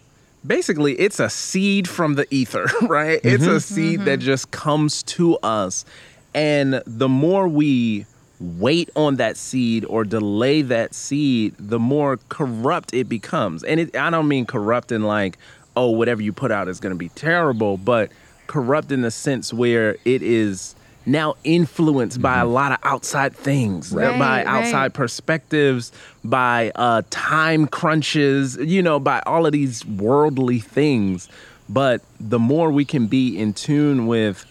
basically, 0.45 0.93
it's 0.93 1.19
a 1.19 1.29
seed 1.29 1.89
from 1.89 2.15
the 2.15 2.27
ether, 2.33 2.67
right? 2.83 3.19
It's 3.23 3.43
a 3.43 3.47
mm-hmm. 3.47 3.57
seed 3.57 3.99
that 4.01 4.19
mm-hmm. 4.19 4.25
just 4.25 4.51
comes 4.51 5.03
to 5.03 5.37
us. 5.37 5.85
And 6.33 6.83
the 6.85 7.09
more 7.09 7.47
we 7.47 8.05
wait 8.39 8.91
on 8.95 9.15
that 9.15 9.35
seed 9.35 9.83
or 9.85 10.03
delay 10.03 10.61
that 10.61 10.93
seed, 10.93 11.55
the 11.57 11.79
more 11.79 12.17
corrupt 12.29 12.93
it 12.93 13.09
becomes. 13.09 13.63
And 13.63 13.79
it, 13.79 13.95
I 13.95 14.11
don't 14.11 14.27
mean 14.27 14.45
corrupt 14.45 14.91
in 14.91 15.03
like, 15.03 15.39
oh, 15.77 15.91
whatever 15.91 16.21
you 16.21 16.33
put 16.33 16.51
out 16.51 16.67
is 16.67 16.79
going 16.79 16.93
to 16.93 16.97
be 16.97 17.09
terrible, 17.09 17.77
but 17.77 18.11
corrupt 18.47 18.91
in 18.91 19.01
the 19.01 19.11
sense 19.11 19.53
where 19.53 19.97
it 20.05 20.23
is 20.23 20.75
now 21.05 21.35
influenced 21.43 22.21
by 22.21 22.39
a 22.39 22.45
lot 22.45 22.71
of 22.71 22.79
outside 22.83 23.33
things, 23.35 23.93
Right, 23.93 24.17
by 24.19 24.43
right. 24.43 24.45
outside 24.45 24.93
perspectives, 24.93 25.91
by 26.23 26.71
uh, 26.75 27.03
time 27.09 27.67
crunches, 27.67 28.57
you 28.57 28.81
know, 28.81 28.99
by 28.99 29.21
all 29.25 29.45
of 29.45 29.53
these 29.53 29.85
worldly 29.85 30.59
things. 30.59 31.29
But 31.69 32.01
the 32.19 32.39
more 32.39 32.71
we 32.71 32.83
can 32.83 33.07
be 33.07 33.37
in 33.37 33.53
tune 33.53 34.07
with 34.07 34.45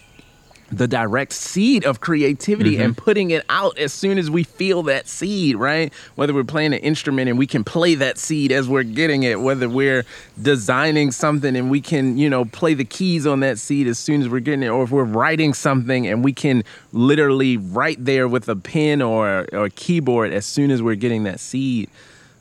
the 0.71 0.89
direct 0.89 1.33
seed 1.33 1.85
of 1.85 2.01
creativity 2.01 2.77
and 2.79 2.95
mm-hmm. 2.95 3.05
putting 3.05 3.31
it 3.31 3.45
out 3.49 3.79
as 3.79 3.93
soon 3.93 4.19
as 4.19 4.31
we 4.31 4.43
feel 4.43 4.83
that 4.85 5.07
seed, 5.07 5.57
right? 5.57 5.93
Whether 6.17 6.35
we're 6.35 6.45
playing 6.45 6.73
an 6.75 6.81
instrument 6.81 7.29
and 7.29 7.39
we 7.39 7.47
can 7.47 7.63
play 7.63 7.95
that 7.95 8.19
seed 8.19 8.51
as 8.51 8.69
we're 8.69 8.83
getting 8.83 9.23
it, 9.23 9.41
whether 9.41 9.69
we're 9.69 10.05
designing 10.41 11.13
something 11.13 11.57
and 11.57 11.71
we 11.71 11.81
can, 11.81 12.19
you 12.19 12.29
know, 12.29 12.45
play 12.45 12.75
the 12.75 12.85
keys 12.85 13.27
on 13.27 13.41
that 13.41 13.59
seed 13.59 13.87
as 13.87 13.99
soon 13.99 14.23
as 14.23 14.29
we're 14.29 14.41
getting 14.41 14.65
it, 14.65 14.69
or 14.69 14.83
if 14.83 14.91
we're 14.91 15.05
writing 15.05 15.55
something 15.55 16.07
and 16.07 16.25
we 16.25 16.33
can 16.33 16.65
literally 16.93 17.57
write 17.57 18.05
there 18.05 18.27
with 18.27 18.49
a 18.49 18.57
pen 18.57 19.01
or 19.01 19.47
or 19.53 19.69
keyboard 19.71 20.33
as 20.33 20.45
soon 20.45 20.71
as 20.71 20.83
we're 20.83 20.97
getting 20.97 21.25
that 21.25 21.39
seed, 21.39 21.89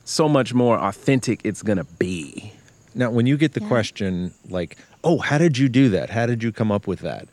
so 0.03 0.27
much 0.27 0.53
more 0.53 0.77
authentic 0.77 1.41
it's 1.43 1.61
gonna 1.61 1.83
be. 1.99 2.51
Now, 2.95 3.11
when 3.11 3.27
you 3.27 3.37
get 3.37 3.53
the 3.53 3.59
question 3.59 4.33
like, 4.49 4.77
"Oh, 5.03 5.19
how 5.19 5.37
did 5.37 5.57
you 5.57 5.69
do 5.69 5.89
that? 5.89 6.09
How 6.09 6.25
did 6.25 6.41
you 6.41 6.51
come 6.51 6.71
up 6.71 6.87
with 6.87 6.99
that?" 7.01 7.27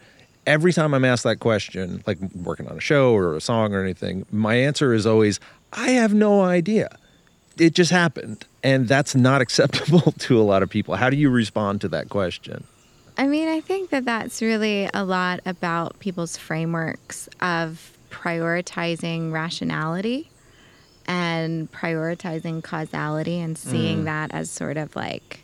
Every 0.46 0.72
time 0.72 0.94
I'm 0.94 1.04
asked 1.04 1.24
that 1.24 1.40
question, 1.40 2.02
like 2.06 2.18
working 2.34 2.66
on 2.68 2.76
a 2.76 2.80
show 2.80 3.14
or 3.14 3.34
a 3.34 3.40
song 3.40 3.74
or 3.74 3.82
anything, 3.82 4.26
my 4.30 4.54
answer 4.54 4.92
is 4.92 5.06
always, 5.06 5.38
"I 5.72 5.90
have 5.90 6.12
no 6.12 6.42
idea. 6.42 6.96
It 7.58 7.74
just 7.74 7.90
happened." 7.90 8.44
And 8.62 8.88
that's 8.88 9.14
not 9.14 9.40
acceptable 9.46 10.12
to 10.12 10.40
a 10.40 10.42
lot 10.42 10.62
of 10.62 10.70
people. 10.70 10.96
How 10.96 11.10
do 11.10 11.16
you 11.16 11.30
respond 11.30 11.80
to 11.82 11.88
that 11.88 12.08
question? 12.08 12.64
I 13.16 13.26
mean, 13.26 13.48
I 13.48 13.60
think 13.60 13.90
that 13.90 14.04
that's 14.04 14.40
really 14.40 14.88
a 14.94 15.04
lot 15.04 15.40
about 15.44 15.98
people's 16.00 16.36
frameworks 16.36 17.28
of 17.40 17.92
prioritizing 18.10 19.32
rationality 19.32 20.30
and 21.06 21.70
prioritizing 21.72 22.62
causality 22.62 23.40
and 23.40 23.58
seeing 23.58 24.02
mm. 24.02 24.04
that 24.04 24.32
as 24.32 24.50
sort 24.50 24.76
of 24.76 24.94
like, 24.96 25.40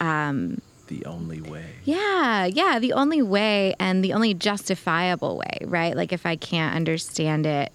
um, 0.00 0.60
The 0.98 1.06
only 1.06 1.40
way. 1.40 1.64
yeah, 1.84 2.44
yeah, 2.46 2.78
the 2.78 2.92
only 2.92 3.22
way 3.22 3.74
and 3.80 4.04
the 4.04 4.12
only 4.12 4.34
justifiable 4.34 5.36
way, 5.38 5.58
right? 5.62 5.96
Like, 5.96 6.12
if 6.12 6.24
I 6.26 6.36
can't 6.36 6.74
understand 6.76 7.46
it, 7.46 7.72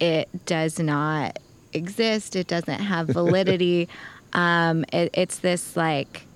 it 0.00 0.28
does 0.46 0.78
not 0.78 1.38
exist, 1.72 2.36
it 2.36 2.46
doesn't 2.46 2.80
have 2.80 3.06
validity. 3.20 3.88
um, 4.32 4.84
it, 4.92 5.10
it's 5.14 5.38
this 5.38 5.76
like, 5.76 6.26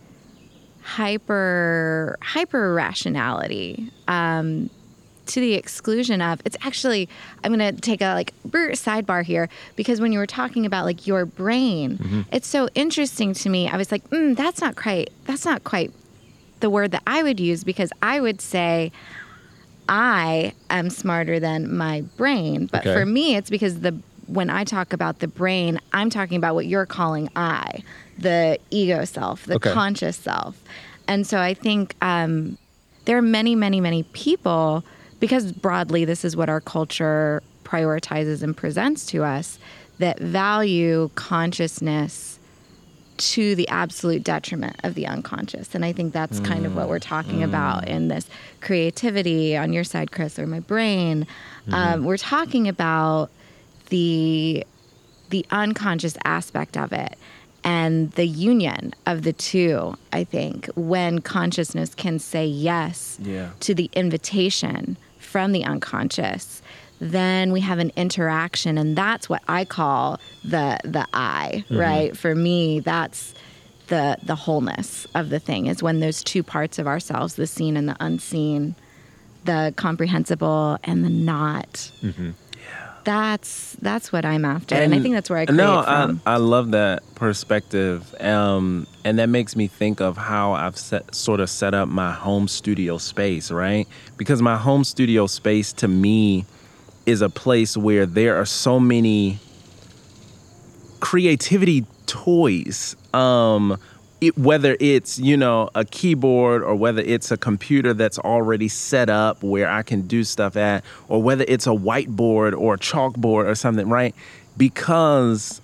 hyper 0.83 2.17
hyper 2.23 2.73
rationality 2.73 3.91
um, 4.07 4.71
to 5.27 5.41
the 5.41 5.55
exclusion 5.55 6.23
of 6.23 6.41
it's 6.45 6.57
actually 6.63 7.09
i'm 7.43 7.53
going 7.53 7.75
to 7.75 7.81
take 7.81 8.01
a 8.01 8.15
like 8.15 8.33
sidebar 8.45 9.25
here 9.25 9.49
because 9.75 10.01
when 10.01 10.13
you 10.13 10.19
were 10.21 10.29
talking 10.29 10.65
about 10.65 10.85
like 10.85 11.05
your 11.05 11.27
brain 11.27 12.25
it's 12.31 12.47
so 12.47 12.69
interesting 12.77 13.35
to 13.35 13.49
me 13.49 13.69
i 13.69 13.77
was 13.77 13.91
like 13.91 14.09
mm, 14.11 14.37
that's 14.37 14.61
not 14.61 14.77
quite 14.77 15.11
that's 15.25 15.45
not 15.45 15.65
quite 15.65 15.91
the 16.61 16.71
word 16.71 16.91
that 16.91 17.03
i 17.07 17.23
would 17.23 17.39
use 17.41 17.65
because 17.65 17.91
i 18.03 18.21
would 18.21 18.41
say 18.41 18.91
i 19.89 20.53
am 20.71 20.91
smarter 20.91 21.39
than 21.39 21.75
my 21.77 22.01
brain 22.17 22.67
but 22.67 22.81
Okay. 22.87 22.93
for 22.93 23.07
me 23.07 23.37
it's 23.37 23.51
because 23.51 23.81
the 23.81 23.93
when 24.27 24.51
i 24.51 24.65
talk 24.65 24.93
about 24.93 25.21
the 25.21 25.29
brain 25.29 25.79
i'm 25.93 26.11
talking 26.11 26.37
about 26.37 26.55
what 26.55 26.67
you're 26.67 26.87
calling 26.87 27.29
i 27.37 27.83
the 28.19 28.59
ego 28.71 29.05
self 29.05 29.45
the 29.45 29.55
Okay. 29.57 29.73
conscious 29.73 30.17
self 30.17 30.61
and 31.07 31.27
so 31.27 31.39
i 31.39 31.55
think 31.55 31.95
um, 32.03 32.59
there 33.05 33.17
are 33.17 33.23
many, 33.23 33.55
many, 33.55 33.81
many 33.81 34.03
people, 34.15 34.85
because 35.21 35.53
broadly 35.53 36.05
this 36.05 36.25
is 36.25 36.35
what 36.37 36.49
our 36.49 36.61
culture 36.61 37.41
prioritizes 37.63 38.43
and 38.43 38.57
presents 38.57 39.07
to 39.07 39.23
us, 39.23 39.61
that 40.01 40.19
value 40.19 41.09
consciousness 41.15 42.36
to 43.19 43.55
the 43.55 43.69
absolute 43.69 44.23
detriment 44.23 44.77
of 44.85 44.95
the 44.95 45.07
unconscious. 45.07 45.75
And 45.75 45.85
I 45.85 45.93
think 45.93 46.13
that's 46.13 46.41
kind 46.41 46.67
of 46.67 46.77
what 46.77 46.89
we're 46.89 46.99
mm. 46.99 47.09
talking 47.09 47.39
mm. 47.41 47.45
about 47.45 47.89
in 47.89 48.09
this 48.09 48.29
creativity 48.61 49.57
on 49.57 49.73
your 49.73 49.85
side, 49.85 50.13
Chris, 50.13 50.39
or 50.39 50.47
my 50.47 50.61
brain. 50.61 51.27
Um, 51.69 51.73
mm-hmm. 51.73 52.05
we're 52.05 52.17
talking 52.17 52.69
about 52.69 53.31
the 53.89 54.67
the 55.31 55.45
unconscious 55.51 56.17
aspect 56.25 56.77
of 56.77 56.93
it 56.93 57.19
and 57.65 58.13
the 58.13 58.27
union 58.27 58.95
of 59.07 59.23
the 59.23 59.33
two, 59.33 59.97
I 60.13 60.23
think, 60.23 60.67
when 60.77 61.21
consciousness 61.21 61.97
can 61.97 62.21
say 62.21 62.47
yes 62.47 63.19
Yeah. 63.21 63.51
to 63.61 63.75
the 63.75 63.91
invitation 63.93 64.97
from 65.19 65.51
the 65.51 65.65
unconscious, 65.65 66.63
then 66.99 67.53
we 67.53 67.61
have 67.61 67.79
an 67.79 67.93
interaction 67.97 68.79
and 68.79 68.97
that's 68.97 69.29
what 69.29 69.43
I 69.49 69.65
call 69.65 70.21
the 70.45 70.79
the 70.85 71.07
I, 71.13 71.65
right? 71.71 72.17
For 72.17 72.35
me, 72.35 72.81
that's 72.81 73.35
the 73.89 74.17
the 74.23 74.35
wholeness 74.35 75.07
of 75.15 75.31
the 75.31 75.39
thing 75.39 75.67
is 75.67 75.83
when 75.83 76.01
those 76.01 76.23
two 76.23 76.43
parts 76.43 76.79
of 76.79 76.87
ourselves, 76.87 77.35
the 77.35 77.47
seen 77.47 77.77
and 77.77 77.89
the 77.89 77.97
unseen, 78.01 78.75
the 79.45 79.73
comprehensible 79.77 80.79
and 80.85 81.05
the 81.05 81.11
not. 81.11 81.91
That's 83.05 83.77
that's 83.81 84.13
what 84.13 84.25
I'm 84.25 84.45
after, 84.45 84.75
and, 84.75 84.93
I 84.93 84.99
think 84.99 85.15
that's 85.15 85.31
where 85.31 85.39
I 85.39 85.47
create 85.47 85.57
no, 85.57 85.81
from. 85.85 86.21
I, 86.27 86.33
I 86.33 86.37
love 86.39 86.73
that 86.73 87.05
perspective, 87.15 88.13
um, 88.21 88.85
and 89.05 89.21
that 89.21 89.29
makes 89.29 89.55
me 89.55 89.69
think 89.69 90.01
of 90.01 90.17
how 90.17 90.55
I've 90.55 90.77
set, 90.77 91.15
sort 91.15 91.39
of 91.39 91.49
set 91.49 91.73
up 91.73 91.89
my 91.89 92.13
home 92.13 92.49
studio 92.49 92.99
space, 92.99 93.53
right? 93.53 93.87
Because 94.17 94.43
my 94.43 94.57
home 94.57 94.83
studio 94.83 95.29
space 95.29 95.73
to 95.75 95.87
me 95.87 96.47
is 97.07 97.23
a 97.23 97.31
place 97.31 97.77
where 97.77 98.05
there 98.05 98.37
are 98.37 98.45
so 98.45 98.79
many 98.79 99.39
creativity 101.01 101.87
toys. 102.07 102.97
Um, 103.15 103.79
it, 104.21 104.37
whether 104.39 104.77
it's 104.81 105.19
you 105.19 105.37
know 105.37 105.69
a 105.75 105.85
keyboard 105.85 106.63
or 106.63 106.75
whether 106.75 107.03
it's 107.03 107.31
a 107.31 107.37
computer 107.37 107.93
that's 107.93 108.19
already 108.19 108.69
set 108.69 109.11
up 109.11 109.43
where 109.43 109.69
I 109.69 109.83
can 109.83 110.03
do 110.03 110.25
stuff 110.25 110.57
at, 110.57 110.85
or 111.09 111.23
whether 111.23 111.45
it's 111.47 111.67
a 111.67 111.71
whiteboard 111.71 112.59
or 112.59 112.75
a 112.75 112.79
chalkboard 112.79 113.47
or 113.47 113.55
something, 113.55 113.89
right? 113.89 114.15
Because 114.57 115.61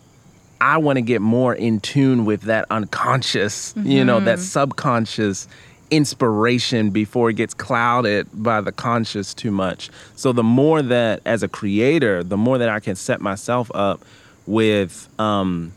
I 0.60 0.76
want 0.76 0.98
to 0.98 1.02
get 1.02 1.20
more 1.20 1.54
in 1.54 1.80
tune 1.80 2.24
with 2.24 2.42
that 2.42 2.66
unconscious, 2.70 3.74
you 3.76 4.04
know, 4.04 4.20
that 4.20 4.38
subconscious 4.38 5.48
inspiration 5.92 6.90
before 6.90 7.30
it 7.30 7.36
gets 7.36 7.54
clouded 7.54 8.26
by 8.32 8.60
the 8.60 8.72
conscious 8.72 9.34
too 9.34 9.52
much. 9.52 9.90
So 10.16 10.32
the 10.32 10.42
more 10.42 10.82
that 10.82 11.20
as 11.24 11.42
a 11.44 11.48
creator, 11.48 12.24
the 12.24 12.36
more 12.36 12.58
that 12.58 12.68
I 12.68 12.80
can 12.80 12.96
set 12.96 13.20
myself 13.20 13.70
up 13.74 14.04
with 14.46 15.08
um, 15.20 15.72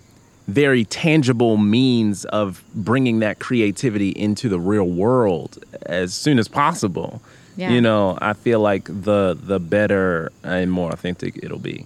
very 0.48 0.86
tangible 0.86 1.58
means 1.58 2.26
of 2.26 2.64
bringing 2.74 3.20
that 3.20 3.40
creativity 3.40 4.10
into 4.10 4.50
the 4.50 4.60
real 4.60 4.88
world 4.88 5.64
as 5.86 6.14
soon 6.14 6.40
as 6.40 6.48
possible. 6.48 7.22
Yeah. 7.58 7.72
You 7.72 7.82
know, 7.82 8.18
I 8.22 8.34
feel 8.34 8.60
like 8.60 8.86
the 8.86 9.38
the 9.40 9.60
better 9.60 10.32
and 10.44 10.72
more 10.72 10.92
authentic 10.92 11.38
it'll 11.44 11.60
be. 11.60 11.86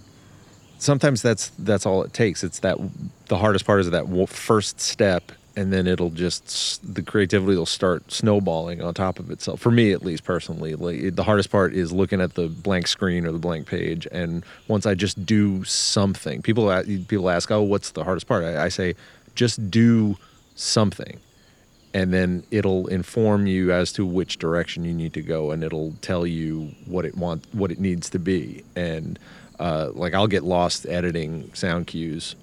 sometimes 0.79 1.21
that's 1.21 1.51
that's 1.59 1.85
all 1.85 2.03
it 2.03 2.13
takes. 2.13 2.43
It's 2.43 2.59
that 2.59 2.77
the 3.27 3.37
hardest 3.37 3.65
part 3.65 3.81
is 3.81 3.91
that 3.91 4.07
first 4.29 4.79
step, 4.79 5.31
and 5.55 5.73
then 5.73 5.87
it'll 5.87 6.09
just 6.09 6.93
the 6.93 7.01
creativity 7.01 7.57
will 7.57 7.65
start 7.65 8.11
snowballing 8.11 8.81
on 8.81 8.93
top 8.93 9.19
of 9.19 9.31
itself. 9.31 9.59
For 9.59 9.71
me, 9.71 9.91
at 9.91 10.03
least 10.03 10.23
personally, 10.23 10.75
like 10.75 11.15
the 11.15 11.23
hardest 11.23 11.49
part 11.49 11.73
is 11.73 11.91
looking 11.91 12.21
at 12.21 12.35
the 12.35 12.47
blank 12.47 12.87
screen 12.87 13.25
or 13.25 13.31
the 13.31 13.39
blank 13.39 13.67
page, 13.67 14.07
and 14.11 14.43
once 14.67 14.85
I 14.85 14.95
just 14.95 15.25
do 15.25 15.63
something, 15.63 16.41
people 16.41 16.83
people 17.07 17.29
ask, 17.29 17.51
"Oh, 17.51 17.61
what's 17.61 17.91
the 17.91 18.03
hardest 18.03 18.27
part?" 18.27 18.43
I, 18.43 18.65
I 18.65 18.69
say, 18.69 18.95
just 19.35 19.69
do 19.71 20.17
something 20.55 21.19
and 21.93 22.13
then 22.13 22.43
it'll 22.51 22.87
inform 22.87 23.47
you 23.47 23.71
as 23.71 23.91
to 23.93 24.05
which 24.05 24.37
direction 24.37 24.85
you 24.85 24.93
need 24.93 25.13
to 25.13 25.21
go 25.21 25.51
and 25.51 25.63
it'll 25.63 25.93
tell 26.01 26.25
you 26.25 26.71
what 26.85 27.05
it 27.05 27.15
want 27.17 27.43
what 27.53 27.71
it 27.71 27.79
needs 27.79 28.09
to 28.09 28.19
be 28.19 28.63
and 28.75 29.17
uh, 29.59 29.89
like 29.93 30.13
i'll 30.13 30.27
get 30.27 30.43
lost 30.43 30.85
editing 30.87 31.49
sound 31.53 31.87
cues 31.87 32.35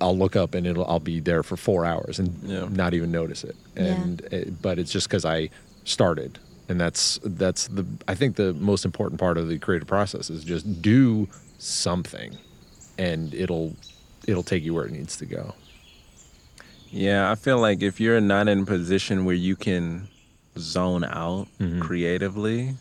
i'll 0.00 0.16
look 0.16 0.36
up 0.36 0.54
and 0.54 0.66
it'll 0.66 0.86
i'll 0.86 1.00
be 1.00 1.20
there 1.20 1.42
for 1.42 1.56
four 1.56 1.84
hours 1.84 2.18
and 2.18 2.34
Yeah. 2.42 2.66
not 2.70 2.94
even 2.94 3.10
notice 3.10 3.44
it 3.44 3.56
and 3.76 4.20
it, 4.32 4.60
but 4.62 4.78
it's 4.78 4.92
just 4.92 5.08
because 5.08 5.24
i 5.24 5.50
started 5.84 6.38
and 6.68 6.80
that's 6.80 7.18
that's 7.24 7.68
the 7.68 7.84
i 8.08 8.14
think 8.14 8.36
the 8.36 8.52
most 8.54 8.84
important 8.84 9.18
part 9.20 9.36
of 9.38 9.48
the 9.48 9.58
creative 9.58 9.88
process 9.88 10.30
is 10.30 10.44
just 10.44 10.80
do 10.82 11.28
something 11.58 12.38
and 12.98 13.34
it'll 13.34 13.76
it'll 14.28 14.42
take 14.42 14.62
you 14.64 14.74
where 14.74 14.84
it 14.86 14.92
needs 14.92 15.16
to 15.16 15.26
go 15.26 15.54
Yeah, 16.92 17.30
I 17.30 17.36
feel 17.36 17.58
like 17.60 17.82
if 17.82 18.00
you're 18.00 18.20
not 18.20 18.48
in 18.48 18.60
a 18.60 18.64
position 18.66 19.24
where 19.24 19.34
you 19.36 19.54
can 19.56 20.08
zone 20.58 21.04
out 21.04 21.46
Mm-hmm. 21.60 21.80
creatively, 21.82 22.74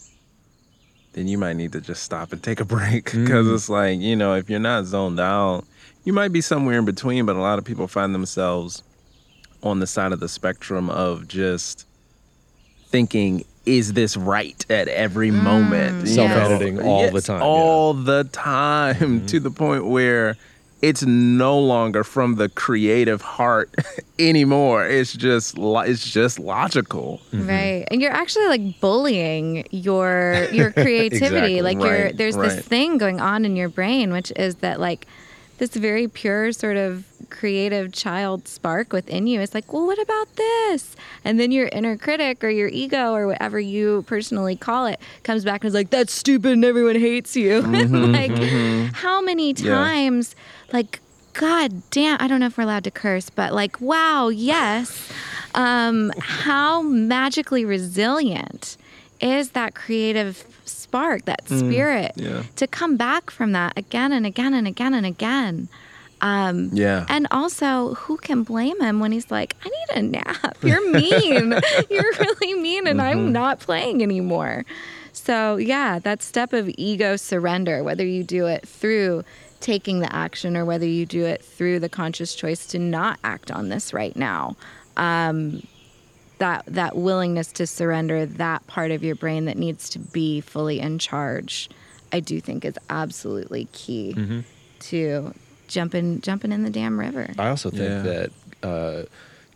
then 1.14 1.28
you 1.28 1.38
might 1.38 1.54
need 1.56 1.72
to 1.74 1.82
just 1.82 2.04
stop 2.04 2.32
and 2.34 2.42
take 2.44 2.60
a 2.60 2.66
break 2.76 3.06
because 3.06 3.48
Mm. 3.48 3.56
it's 3.56 3.70
like, 3.70 4.00
you 4.00 4.16
know, 4.16 4.36
if 4.36 4.50
you're 4.50 4.60
not 4.60 4.86
zoned 4.86 5.20
out, 5.20 5.66
you 6.04 6.14
might 6.14 6.32
be 6.32 6.42
somewhere 6.42 6.80
in 6.80 6.86
between, 6.86 7.26
but 7.26 7.36
a 7.36 7.40
lot 7.42 7.60
of 7.60 7.66
people 7.66 7.88
find 7.88 8.14
themselves 8.16 8.84
on 9.64 9.80
the 9.80 9.88
side 9.88 10.12
of 10.14 10.20
the 10.20 10.30
spectrum 10.30 10.90
of 10.90 11.28
just 11.28 11.86
thinking, 12.88 13.44
is 13.66 13.94
this 13.94 14.16
right 14.18 14.66
at 14.70 14.88
every 14.88 15.32
moment? 15.32 16.08
Self-editing 16.08 16.80
all 16.80 17.08
the 17.08 17.14
Yes, 17.14 17.26
time, 17.26 17.42
yeah. 17.42 17.46
All 17.46 17.94
the 17.94 18.24
time 18.32 19.26
to 19.28 19.40
the 19.40 19.52
point 19.52 19.86
where 19.86 20.38
it's 20.82 21.04
no 21.04 21.60
longer 21.60 22.04
from 22.04 22.36
the 22.36 22.50
creative 22.50 23.22
heart 23.22 23.74
anymore. 24.20 24.86
It's 24.86 25.14
just 25.14 25.58
lo- 25.58 25.80
it's 25.80 26.10
just 26.10 26.40
logical. 26.40 27.22
Mm-hmm. 27.34 27.50
Right. 27.50 27.88
And 27.92 28.02
you're 28.02 28.12
actually 28.12 28.48
like 28.48 28.80
bullying 28.80 29.68
your 29.72 30.48
your 30.52 30.72
creativity. 30.84 31.56
Exactly. 31.58 31.62
Like 31.62 31.80
you're 31.80 32.06
Right, 32.06 32.18
there's 32.18 32.36
this 32.36 32.66
thing 32.66 32.98
going 32.98 33.20
on 33.20 33.46
in 33.46 33.56
your 33.56 33.70
brain 33.70 34.12
which 34.12 34.32
is 34.36 34.56
that 34.56 34.80
like 34.80 35.08
this 35.60 35.76
very 35.76 36.08
pure 36.08 36.52
sort 36.54 36.78
of 36.78 37.06
creative 37.30 37.92
child 37.92 38.48
spark 38.48 38.92
within 38.94 39.28
you 39.28 39.40
is 39.42 39.54
like, 39.54 39.72
well, 39.72 39.86
what 39.86 40.00
about 40.00 40.36
this? 40.36 40.96
And 41.24 41.40
then 41.40 41.52
your 41.52 41.68
inner 41.68 41.98
critic 41.98 42.44
or 42.44 42.50
your 42.50 42.70
ego 42.70 43.14
or 43.14 43.28
whatever 43.28 43.60
you 43.60 44.04
personally 44.08 44.56
call 44.56 44.88
it 44.88 45.00
comes 45.24 45.44
back 45.44 45.62
and 45.62 45.68
is 45.68 45.74
like, 45.74 45.90
that's 45.90 46.14
stupid 46.14 46.54
and 46.54 46.66
everyone 46.66 46.96
hates 46.96 47.36
you. 47.36 47.62
Mm-hmm, 47.70 48.14
like, 48.14 48.32
mm-hmm. 48.32 48.86
how 48.94 49.22
many 49.22 49.52
Yeah. 49.52 49.72
Like, 50.74 51.00
God 51.34 51.82
damn, 51.92 52.18
I 52.20 52.28
don't 52.28 52.40
know 52.40 52.48
if 52.48 52.58
we're 52.58 52.64
allowed 52.64 52.84
to 52.86 52.92
curse, 52.92 53.30
but 53.30 53.54
like, 53.54 53.80
wow, 53.82 54.28
yes. 54.30 55.10
Um, 55.56 56.12
how 56.20 56.82
magically 56.82 57.66
resilient 57.66 58.78
is 59.22 59.52
that 59.52 59.74
creative 59.76 60.44
spark, 60.66 61.26
that 61.26 61.48
spirit, 61.48 62.12
yeah. 62.16 62.44
to 62.56 62.68
come 62.68 62.98
back 62.98 63.30
from 63.32 63.52
that 63.54 63.78
again 63.78 64.12
and 64.12 64.26
again 64.26 64.54
and 64.54 64.68
again 64.68 64.94
and 64.94 65.06
again? 65.06 65.68
Um, 66.22 66.70
Yeah. 66.74 67.06
and 67.10 67.28
also, 67.32 67.94
who 67.96 68.18
can 68.18 68.44
blame 68.44 68.80
him 68.82 69.00
when 69.00 69.12
he's 69.12 69.32
like, 69.32 69.56
I 69.66 69.70
need 69.70 69.98
a 69.98 70.02
nap? 70.02 70.58
You're 70.62 70.92
mean. 70.92 71.52
You're 71.90 72.14
really 72.20 72.54
mean, 72.56 72.88
and 72.88 73.02
I'm 73.02 73.32
not 73.32 73.60
playing 73.60 74.04
anymore. 74.04 74.66
So, 75.14 75.56
yeah, 75.58 76.00
that 76.00 76.22
step 76.22 76.54
of 76.54 76.70
ego 76.78 77.16
surrender, 77.16 77.84
whether 77.84 78.06
you 78.06 78.24
do 78.24 78.48
it 78.48 78.68
through 78.68 79.24
taking 79.60 80.00
the 80.00 80.14
action 80.16 80.56
or 80.56 80.66
whether 80.66 80.86
you 80.86 81.06
do 81.06 81.26
it 81.26 81.44
through 81.44 81.80
the 81.80 81.90
conscious 81.90 82.34
choice 82.36 82.66
to 82.68 82.80
not 82.80 83.20
act 83.24 83.52
on 83.52 83.70
this 83.70 83.94
right 83.94 84.16
now, 84.16 84.56
um, 84.98 85.62
that, 86.38 86.64
that 86.68 86.96
willingness 86.96 87.52
to 87.54 87.68
surrender 87.68 88.26
that 88.26 88.66
part 88.68 88.92
of 88.92 89.04
your 89.04 89.16
brain 89.16 89.46
that 89.46 89.58
needs 89.58 89.90
to 89.90 90.00
be 90.00 90.40
fully 90.42 90.80
in 90.80 90.98
charge, 91.00 91.70
I 92.14 92.22
do 92.22 92.40
think 92.40 92.64
is 92.64 92.76
absolutely 92.90 93.66
key 93.74 94.44
to 94.80 95.34
jumping 95.68 96.20
jumping 96.22 96.52
in 96.52 96.64
the 96.64 96.70
damn 96.70 97.00
river. 97.00 97.30
I 97.38 97.50
also 97.50 97.70
think 97.70 97.82
Yeah. 97.84 98.02
that 98.02 98.32
uh, 98.64 99.04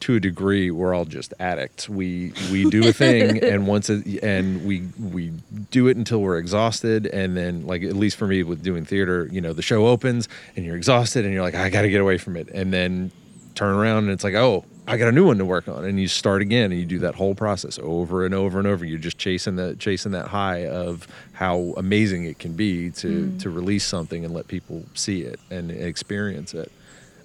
to 0.03 0.15
a 0.15 0.19
degree 0.19 0.69
we're 0.69 0.93
all 0.93 1.05
just 1.05 1.33
addicts. 1.39 1.87
We 1.87 2.33
we 2.51 2.69
do 2.69 2.87
a 2.87 2.91
thing 2.91 3.41
and 3.43 3.65
once 3.65 3.89
it, 3.89 4.21
and 4.21 4.65
we 4.65 4.89
we 4.99 5.31
do 5.71 5.87
it 5.87 5.95
until 5.95 6.21
we're 6.21 6.37
exhausted 6.37 7.05
and 7.07 7.37
then 7.37 7.65
like 7.65 7.83
at 7.83 7.95
least 7.95 8.17
for 8.17 8.27
me 8.27 8.43
with 8.43 8.61
doing 8.61 8.83
theater, 8.83 9.29
you 9.31 9.39
know, 9.39 9.53
the 9.53 9.61
show 9.61 9.87
opens 9.87 10.27
and 10.57 10.65
you're 10.65 10.75
exhausted 10.75 11.23
and 11.23 11.33
you're 11.33 11.41
like 11.41 11.55
I 11.55 11.69
got 11.69 11.83
to 11.83 11.89
get 11.89 12.01
away 12.01 12.17
from 12.17 12.35
it 12.35 12.49
and 12.49 12.73
then 12.73 13.11
turn 13.55 13.73
around 13.75 14.03
and 14.03 14.11
it's 14.11 14.25
like, 14.25 14.33
"Oh, 14.33 14.65
I 14.87 14.97
got 14.97 15.07
a 15.07 15.13
new 15.13 15.25
one 15.25 15.37
to 15.37 15.45
work 15.45 15.69
on." 15.69 15.85
And 15.85 15.97
you 15.97 16.09
start 16.09 16.41
again 16.41 16.73
and 16.73 16.79
you 16.81 16.85
do 16.85 16.99
that 16.99 17.15
whole 17.15 17.33
process 17.33 17.79
over 17.81 18.25
and 18.25 18.33
over 18.33 18.59
and 18.59 18.67
over. 18.67 18.83
You're 18.83 18.99
just 18.99 19.17
chasing 19.17 19.55
the 19.55 19.77
chasing 19.77 20.11
that 20.11 20.27
high 20.27 20.67
of 20.67 21.07
how 21.31 21.73
amazing 21.77 22.25
it 22.25 22.39
can 22.39 22.53
be 22.53 22.89
to 22.91 23.27
mm. 23.27 23.39
to 23.39 23.49
release 23.49 23.85
something 23.85 24.25
and 24.25 24.33
let 24.33 24.49
people 24.49 24.83
see 24.95 25.21
it 25.21 25.39
and 25.49 25.71
experience 25.71 26.53
it. 26.53 26.71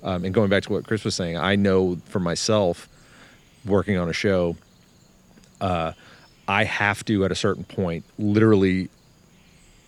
Um, 0.03 0.25
and 0.25 0.33
going 0.35 0.49
back 0.51 0.63
to 0.65 0.73
what 0.73 0.87
Chris 0.87 1.05
was 1.05 1.15
saying, 1.15 1.37
I 1.37 1.57
know 1.57 1.97
for 2.07 2.21
myself, 2.21 2.89
working 3.65 3.97
on 3.97 4.09
a 4.09 4.13
show, 4.13 4.57
uh, 5.61 5.93
I 6.47 6.65
have 6.65 7.05
to 7.07 7.25
at 7.25 7.33
a 7.33 7.35
certain 7.35 7.65
point 7.65 8.05
literally 8.19 8.89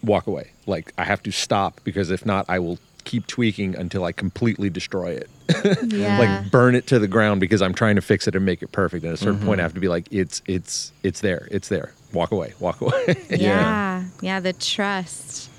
walk 0.02 0.26
away. 0.26 0.50
Like 0.66 0.92
I 0.98 1.04
have 1.04 1.22
to 1.24 1.30
stop 1.30 1.80
because 1.84 2.10
if 2.10 2.24
not, 2.26 2.44
I 2.48 2.58
will 2.58 2.78
keep 3.04 3.26
tweaking 3.26 3.74
until 3.76 4.04
I 4.04 4.12
completely 4.12 4.68
destroy 4.70 5.12
it. 5.12 5.30
Yeah. 5.82 6.18
like 6.18 6.50
burn 6.50 6.74
it 6.74 6.86
to 6.88 6.98
the 6.98 7.08
ground 7.08 7.40
because 7.40 7.60
I'm 7.62 7.74
trying 7.74 7.96
to 7.96 8.02
fix 8.02 8.28
it 8.28 8.34
and 8.36 8.44
make 8.46 8.62
it 8.62 8.70
perfect. 8.72 9.04
And 9.04 9.12
at 9.12 9.14
a 9.14 9.22
certain 9.22 9.40
point, 9.40 9.58
Mhm. 9.58 9.60
I 9.60 9.62
have 9.64 9.74
to 9.74 9.80
be 9.80 9.88
like, 9.88 10.06
it's 10.10 10.42
it's 10.46 10.92
it's 11.02 11.20
there, 11.20 11.48
it's 11.50 11.68
there. 11.68 11.92
Walk 12.12 12.30
away, 12.32 12.54
walk 12.60 12.80
away. 12.80 13.16
yeah. 13.30 14.04
Yeah. 14.20 14.40
The 14.40 14.52
trust. 14.52 15.49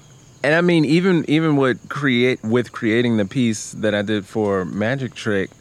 And 0.44 0.56
I 0.56 0.62
mean, 0.62 0.86
even 0.86 1.24
even 1.30 1.56
with 1.56 1.88
create 1.90 2.44
with 2.44 2.72
creating 2.72 3.18
the 3.18 3.26
piece 3.26 3.74
that 3.74 3.94
I 3.94 4.02
did 4.02 4.26
for 4.26 4.66
Magic 4.66 5.14
Trick, 5.14 5.52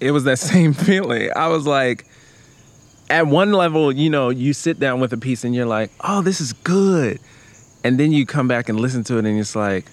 it 0.00 0.10
was 0.10 0.24
that 0.24 0.38
same 0.52 0.72
feeling. 0.74 1.30
I 1.34 1.48
was 1.48 1.66
like, 1.66 2.06
at 3.08 3.26
one 3.26 3.52
level, 3.52 3.92
you 3.92 4.10
know, 4.10 4.30
you 4.30 4.52
sit 4.52 4.78
down 4.78 5.00
with 5.00 5.12
a 5.12 5.16
piece 5.16 5.44
and 5.44 5.54
you're 5.54 5.66
like, 5.66 5.90
oh, 6.00 6.22
this 6.22 6.40
is 6.40 6.52
good, 6.52 7.18
and 7.82 7.98
then 7.98 8.12
you 8.12 8.26
come 8.26 8.48
back 8.48 8.68
and 8.68 8.78
listen 8.78 9.04
to 9.04 9.18
it 9.18 9.24
and 9.24 9.38
it's 9.38 9.56
like, 9.56 9.86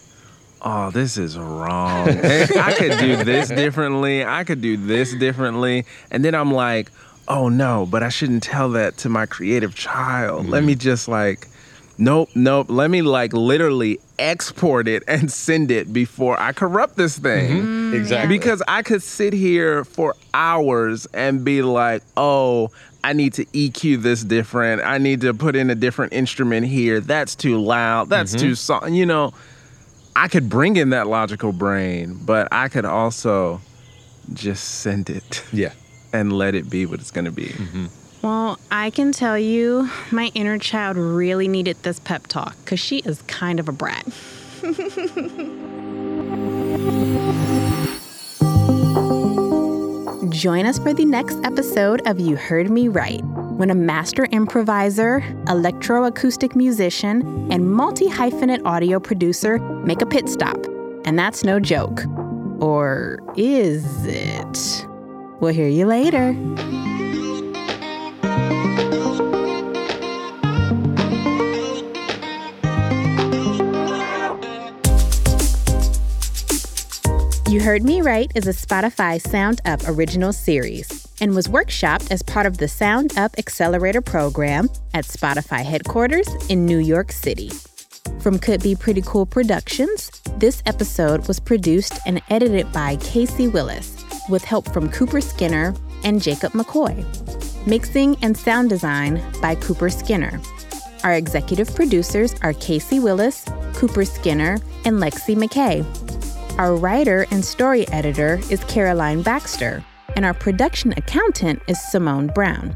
oh, 0.62 0.92
this 0.92 1.18
is 1.18 1.38
wrong. 1.38 2.10
I 2.10 2.76
could 2.78 2.98
do 3.00 3.24
this 3.24 3.50
differently. 3.50 4.26
I 4.26 4.44
could 4.44 4.62
do 4.62 4.76
this 4.76 5.14
differently, 5.16 5.86
and 6.12 6.26
then 6.26 6.36
I'm 6.36 6.52
like, 6.52 6.92
oh 7.30 7.48
no, 7.48 7.88
but 7.90 8.04
I 8.04 8.10
shouldn't 8.10 8.44
tell 8.44 8.72
that 8.72 8.98
to 8.98 9.10
my 9.10 9.26
creative 9.26 9.74
child. 9.74 10.48
Let 10.48 10.60
mm-hmm. 10.60 10.68
me 10.68 10.76
just 10.76 11.08
like. 11.08 11.48
Nope, 11.96 12.30
nope. 12.34 12.68
Let 12.70 12.90
me 12.90 13.04
like 13.04 13.34
literally 13.34 14.00
export 14.24 14.88
it 14.88 15.04
and 15.08 15.30
send 15.32 15.70
it 15.70 15.92
before 15.94 16.40
I 16.40 16.54
corrupt 16.54 16.96
this 16.96 17.18
thing. 17.20 17.52
Mm-hmm. 17.52 17.94
Mm, 17.94 18.00
exactly. 18.00 18.38
Because 18.38 18.64
I 18.68 18.82
could 18.82 19.04
sit 19.04 19.34
here 19.34 19.84
for 19.84 20.16
hours 20.34 21.06
and 21.14 21.44
be 21.44 21.62
like, 21.62 22.02
oh, 22.18 22.72
I 23.04 23.12
need 23.14 23.34
to 23.34 23.46
EQ 23.46 24.02
this 24.02 24.24
different. 24.24 24.82
I 24.82 24.98
need 24.98 25.22
to 25.22 25.34
put 25.34 25.56
in 25.56 25.70
a 25.70 25.76
different 25.76 26.14
instrument 26.14 26.66
here. 26.68 27.02
That's 27.02 27.36
too 27.36 27.60
loud. 27.60 28.10
That's 28.10 28.34
Mhm. 28.36 28.40
too 28.40 28.56
soft. 28.56 28.90
You 28.90 29.06
know, 29.06 29.34
I 30.16 30.28
could 30.30 30.48
bring 30.50 30.78
in 30.78 30.92
that 30.92 31.08
logical 31.08 31.52
brain, 31.52 32.18
but 32.26 32.48
I 32.52 32.70
could 32.70 32.86
also 32.86 33.60
just 34.34 34.64
send 34.82 35.10
it. 35.10 35.44
Yeah. 35.52 35.74
And 36.14 36.32
let 36.32 36.56
it 36.56 36.70
be 36.70 36.86
what 36.86 37.00
it's 37.00 37.12
going 37.12 37.26
to 37.26 37.32
be. 37.32 37.48
Mm-hmm. 37.48 37.86
Well, 38.24 38.58
I 38.72 38.90
can 38.90 39.12
tell 39.12 39.38
you, 39.38 39.90
my 40.10 40.32
inner 40.34 40.58
child 40.58 40.96
really 40.96 41.50
needed 41.50 41.76
this 41.84 42.00
pep 42.00 42.28
talk 42.28 42.56
because 42.64 42.80
she 42.80 43.00
is 43.00 43.22
kind 43.24 43.60
of 43.60 43.68
a 43.68 43.74
brat. 43.74 44.06
Join 50.32 50.66
us 50.66 50.80
for 50.80 50.94
the 50.94 51.04
next 51.04 51.38
episode 51.44 52.02
of 52.08 52.22
You 52.22 52.38
Heard 52.38 52.70
Me 52.70 52.88
Right, 52.88 53.22
when 53.58 53.70
a 53.70 53.76
master 53.76 54.26
improviser, 54.32 55.20
electroacoustic 55.48 56.56
musician, 56.56 57.52
and 57.52 57.70
multi 57.70 58.08
hyphenate 58.08 58.64
audio 58.64 59.02
producer 59.02 59.60
make 59.60 60.02
a 60.02 60.06
pit 60.06 60.30
stop. 60.30 60.66
And 61.04 61.20
that's 61.20 61.44
no 61.44 61.60
joke. 61.60 62.06
Or 62.62 63.20
is 63.36 64.06
it? 64.06 64.88
We'll 65.42 65.54
hear 65.54 65.68
you 65.68 65.88
later. 65.88 66.34
Heard 77.64 77.84
Me 77.84 78.02
Right 78.02 78.30
is 78.36 78.46
a 78.46 78.52
Spotify 78.52 79.22
Sound 79.22 79.62
Up 79.64 79.80
original 79.88 80.34
series 80.34 81.08
and 81.22 81.34
was 81.34 81.48
workshopped 81.48 82.12
as 82.12 82.22
part 82.22 82.46
of 82.46 82.58
the 82.58 82.68
Sound 82.68 83.18
Up 83.18 83.32
Accelerator 83.38 84.02
program 84.02 84.68
at 84.94 85.06
Spotify 85.06 85.64
headquarters 85.64 86.28
in 86.50 86.66
New 86.66 86.80
York 86.80 87.14
City. 87.14 87.52
From 88.20 88.38
Could 88.38 88.62
Be 88.62 88.76
Pretty 88.76 89.02
Cool 89.02 89.26
Productions, 89.26 90.12
this 90.40 90.62
episode 90.66 91.26
was 91.30 91.40
produced 91.40 92.00
and 92.06 92.22
edited 92.30 92.70
by 92.74 92.98
Casey 92.98 93.48
Willis 93.48 93.96
with 94.28 94.44
help 94.44 94.70
from 94.74 94.90
Cooper 94.90 95.22
Skinner 95.22 95.74
and 96.04 96.22
Jacob 96.22 96.52
McCoy. 96.52 97.06
Mixing 97.66 98.18
and 98.22 98.36
sound 98.36 98.72
design 98.72 99.24
by 99.42 99.56
Cooper 99.56 99.90
Skinner. 99.90 100.38
Our 101.06 101.14
executive 101.14 101.74
producers 101.74 102.36
are 102.42 102.52
Casey 102.52 103.00
Willis, 103.00 103.46
Cooper 103.74 104.04
Skinner, 104.04 104.58
and 104.84 104.98
Lexi 105.00 105.38
McKay. 105.38 106.03
Our 106.60 106.76
writer 106.76 107.26
and 107.32 107.44
story 107.44 107.88
editor 107.88 108.40
is 108.52 108.64
Caroline 108.66 109.24
Baxter, 109.24 109.84
and 110.16 110.24
our 110.24 110.36
production 110.36 110.94
accountant 110.96 111.60
is 111.68 111.82
Simone 111.92 112.28
Brown. 112.28 112.76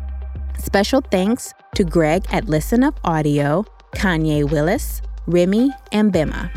Special 0.57 1.01
thanks 1.11 1.53
to 1.75 1.83
Greg 1.83 2.25
at 2.31 2.45
Listen 2.49 2.83
Up 2.83 2.99
Audio, 3.03 3.65
Kanye 3.95 4.49
Willis, 4.49 5.03
Remy, 5.27 5.69
and 5.91 6.11
Bima. 6.11 6.49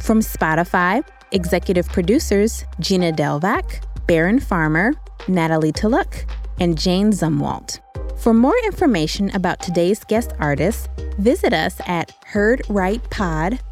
From 0.00 0.20
Spotify, 0.20 1.02
executive 1.32 1.88
producers 1.88 2.64
Gina 2.78 3.10
Delvac, 3.10 3.84
Baron 4.06 4.38
Farmer, 4.38 4.92
Natalie 5.26 5.72
Tuluk, 5.72 6.30
and 6.60 6.78
Jane 6.78 7.10
Zumwalt. 7.10 7.80
For 8.20 8.32
more 8.32 8.56
information 8.64 9.34
about 9.34 9.58
today's 9.58 10.04
guest 10.04 10.32
artists, 10.38 10.88
visit 11.18 11.52
us 11.52 11.80
at 11.88 12.12
heardrightpod.com 12.32 13.67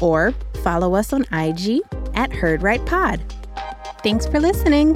or 0.00 0.32
follow 0.62 0.94
us 0.94 1.12
on 1.12 1.22
IG 1.32 1.80
at 2.14 2.30
heardrightpod. 2.30 3.20
Thanks 4.02 4.26
for 4.26 4.40
listening. 4.40 4.94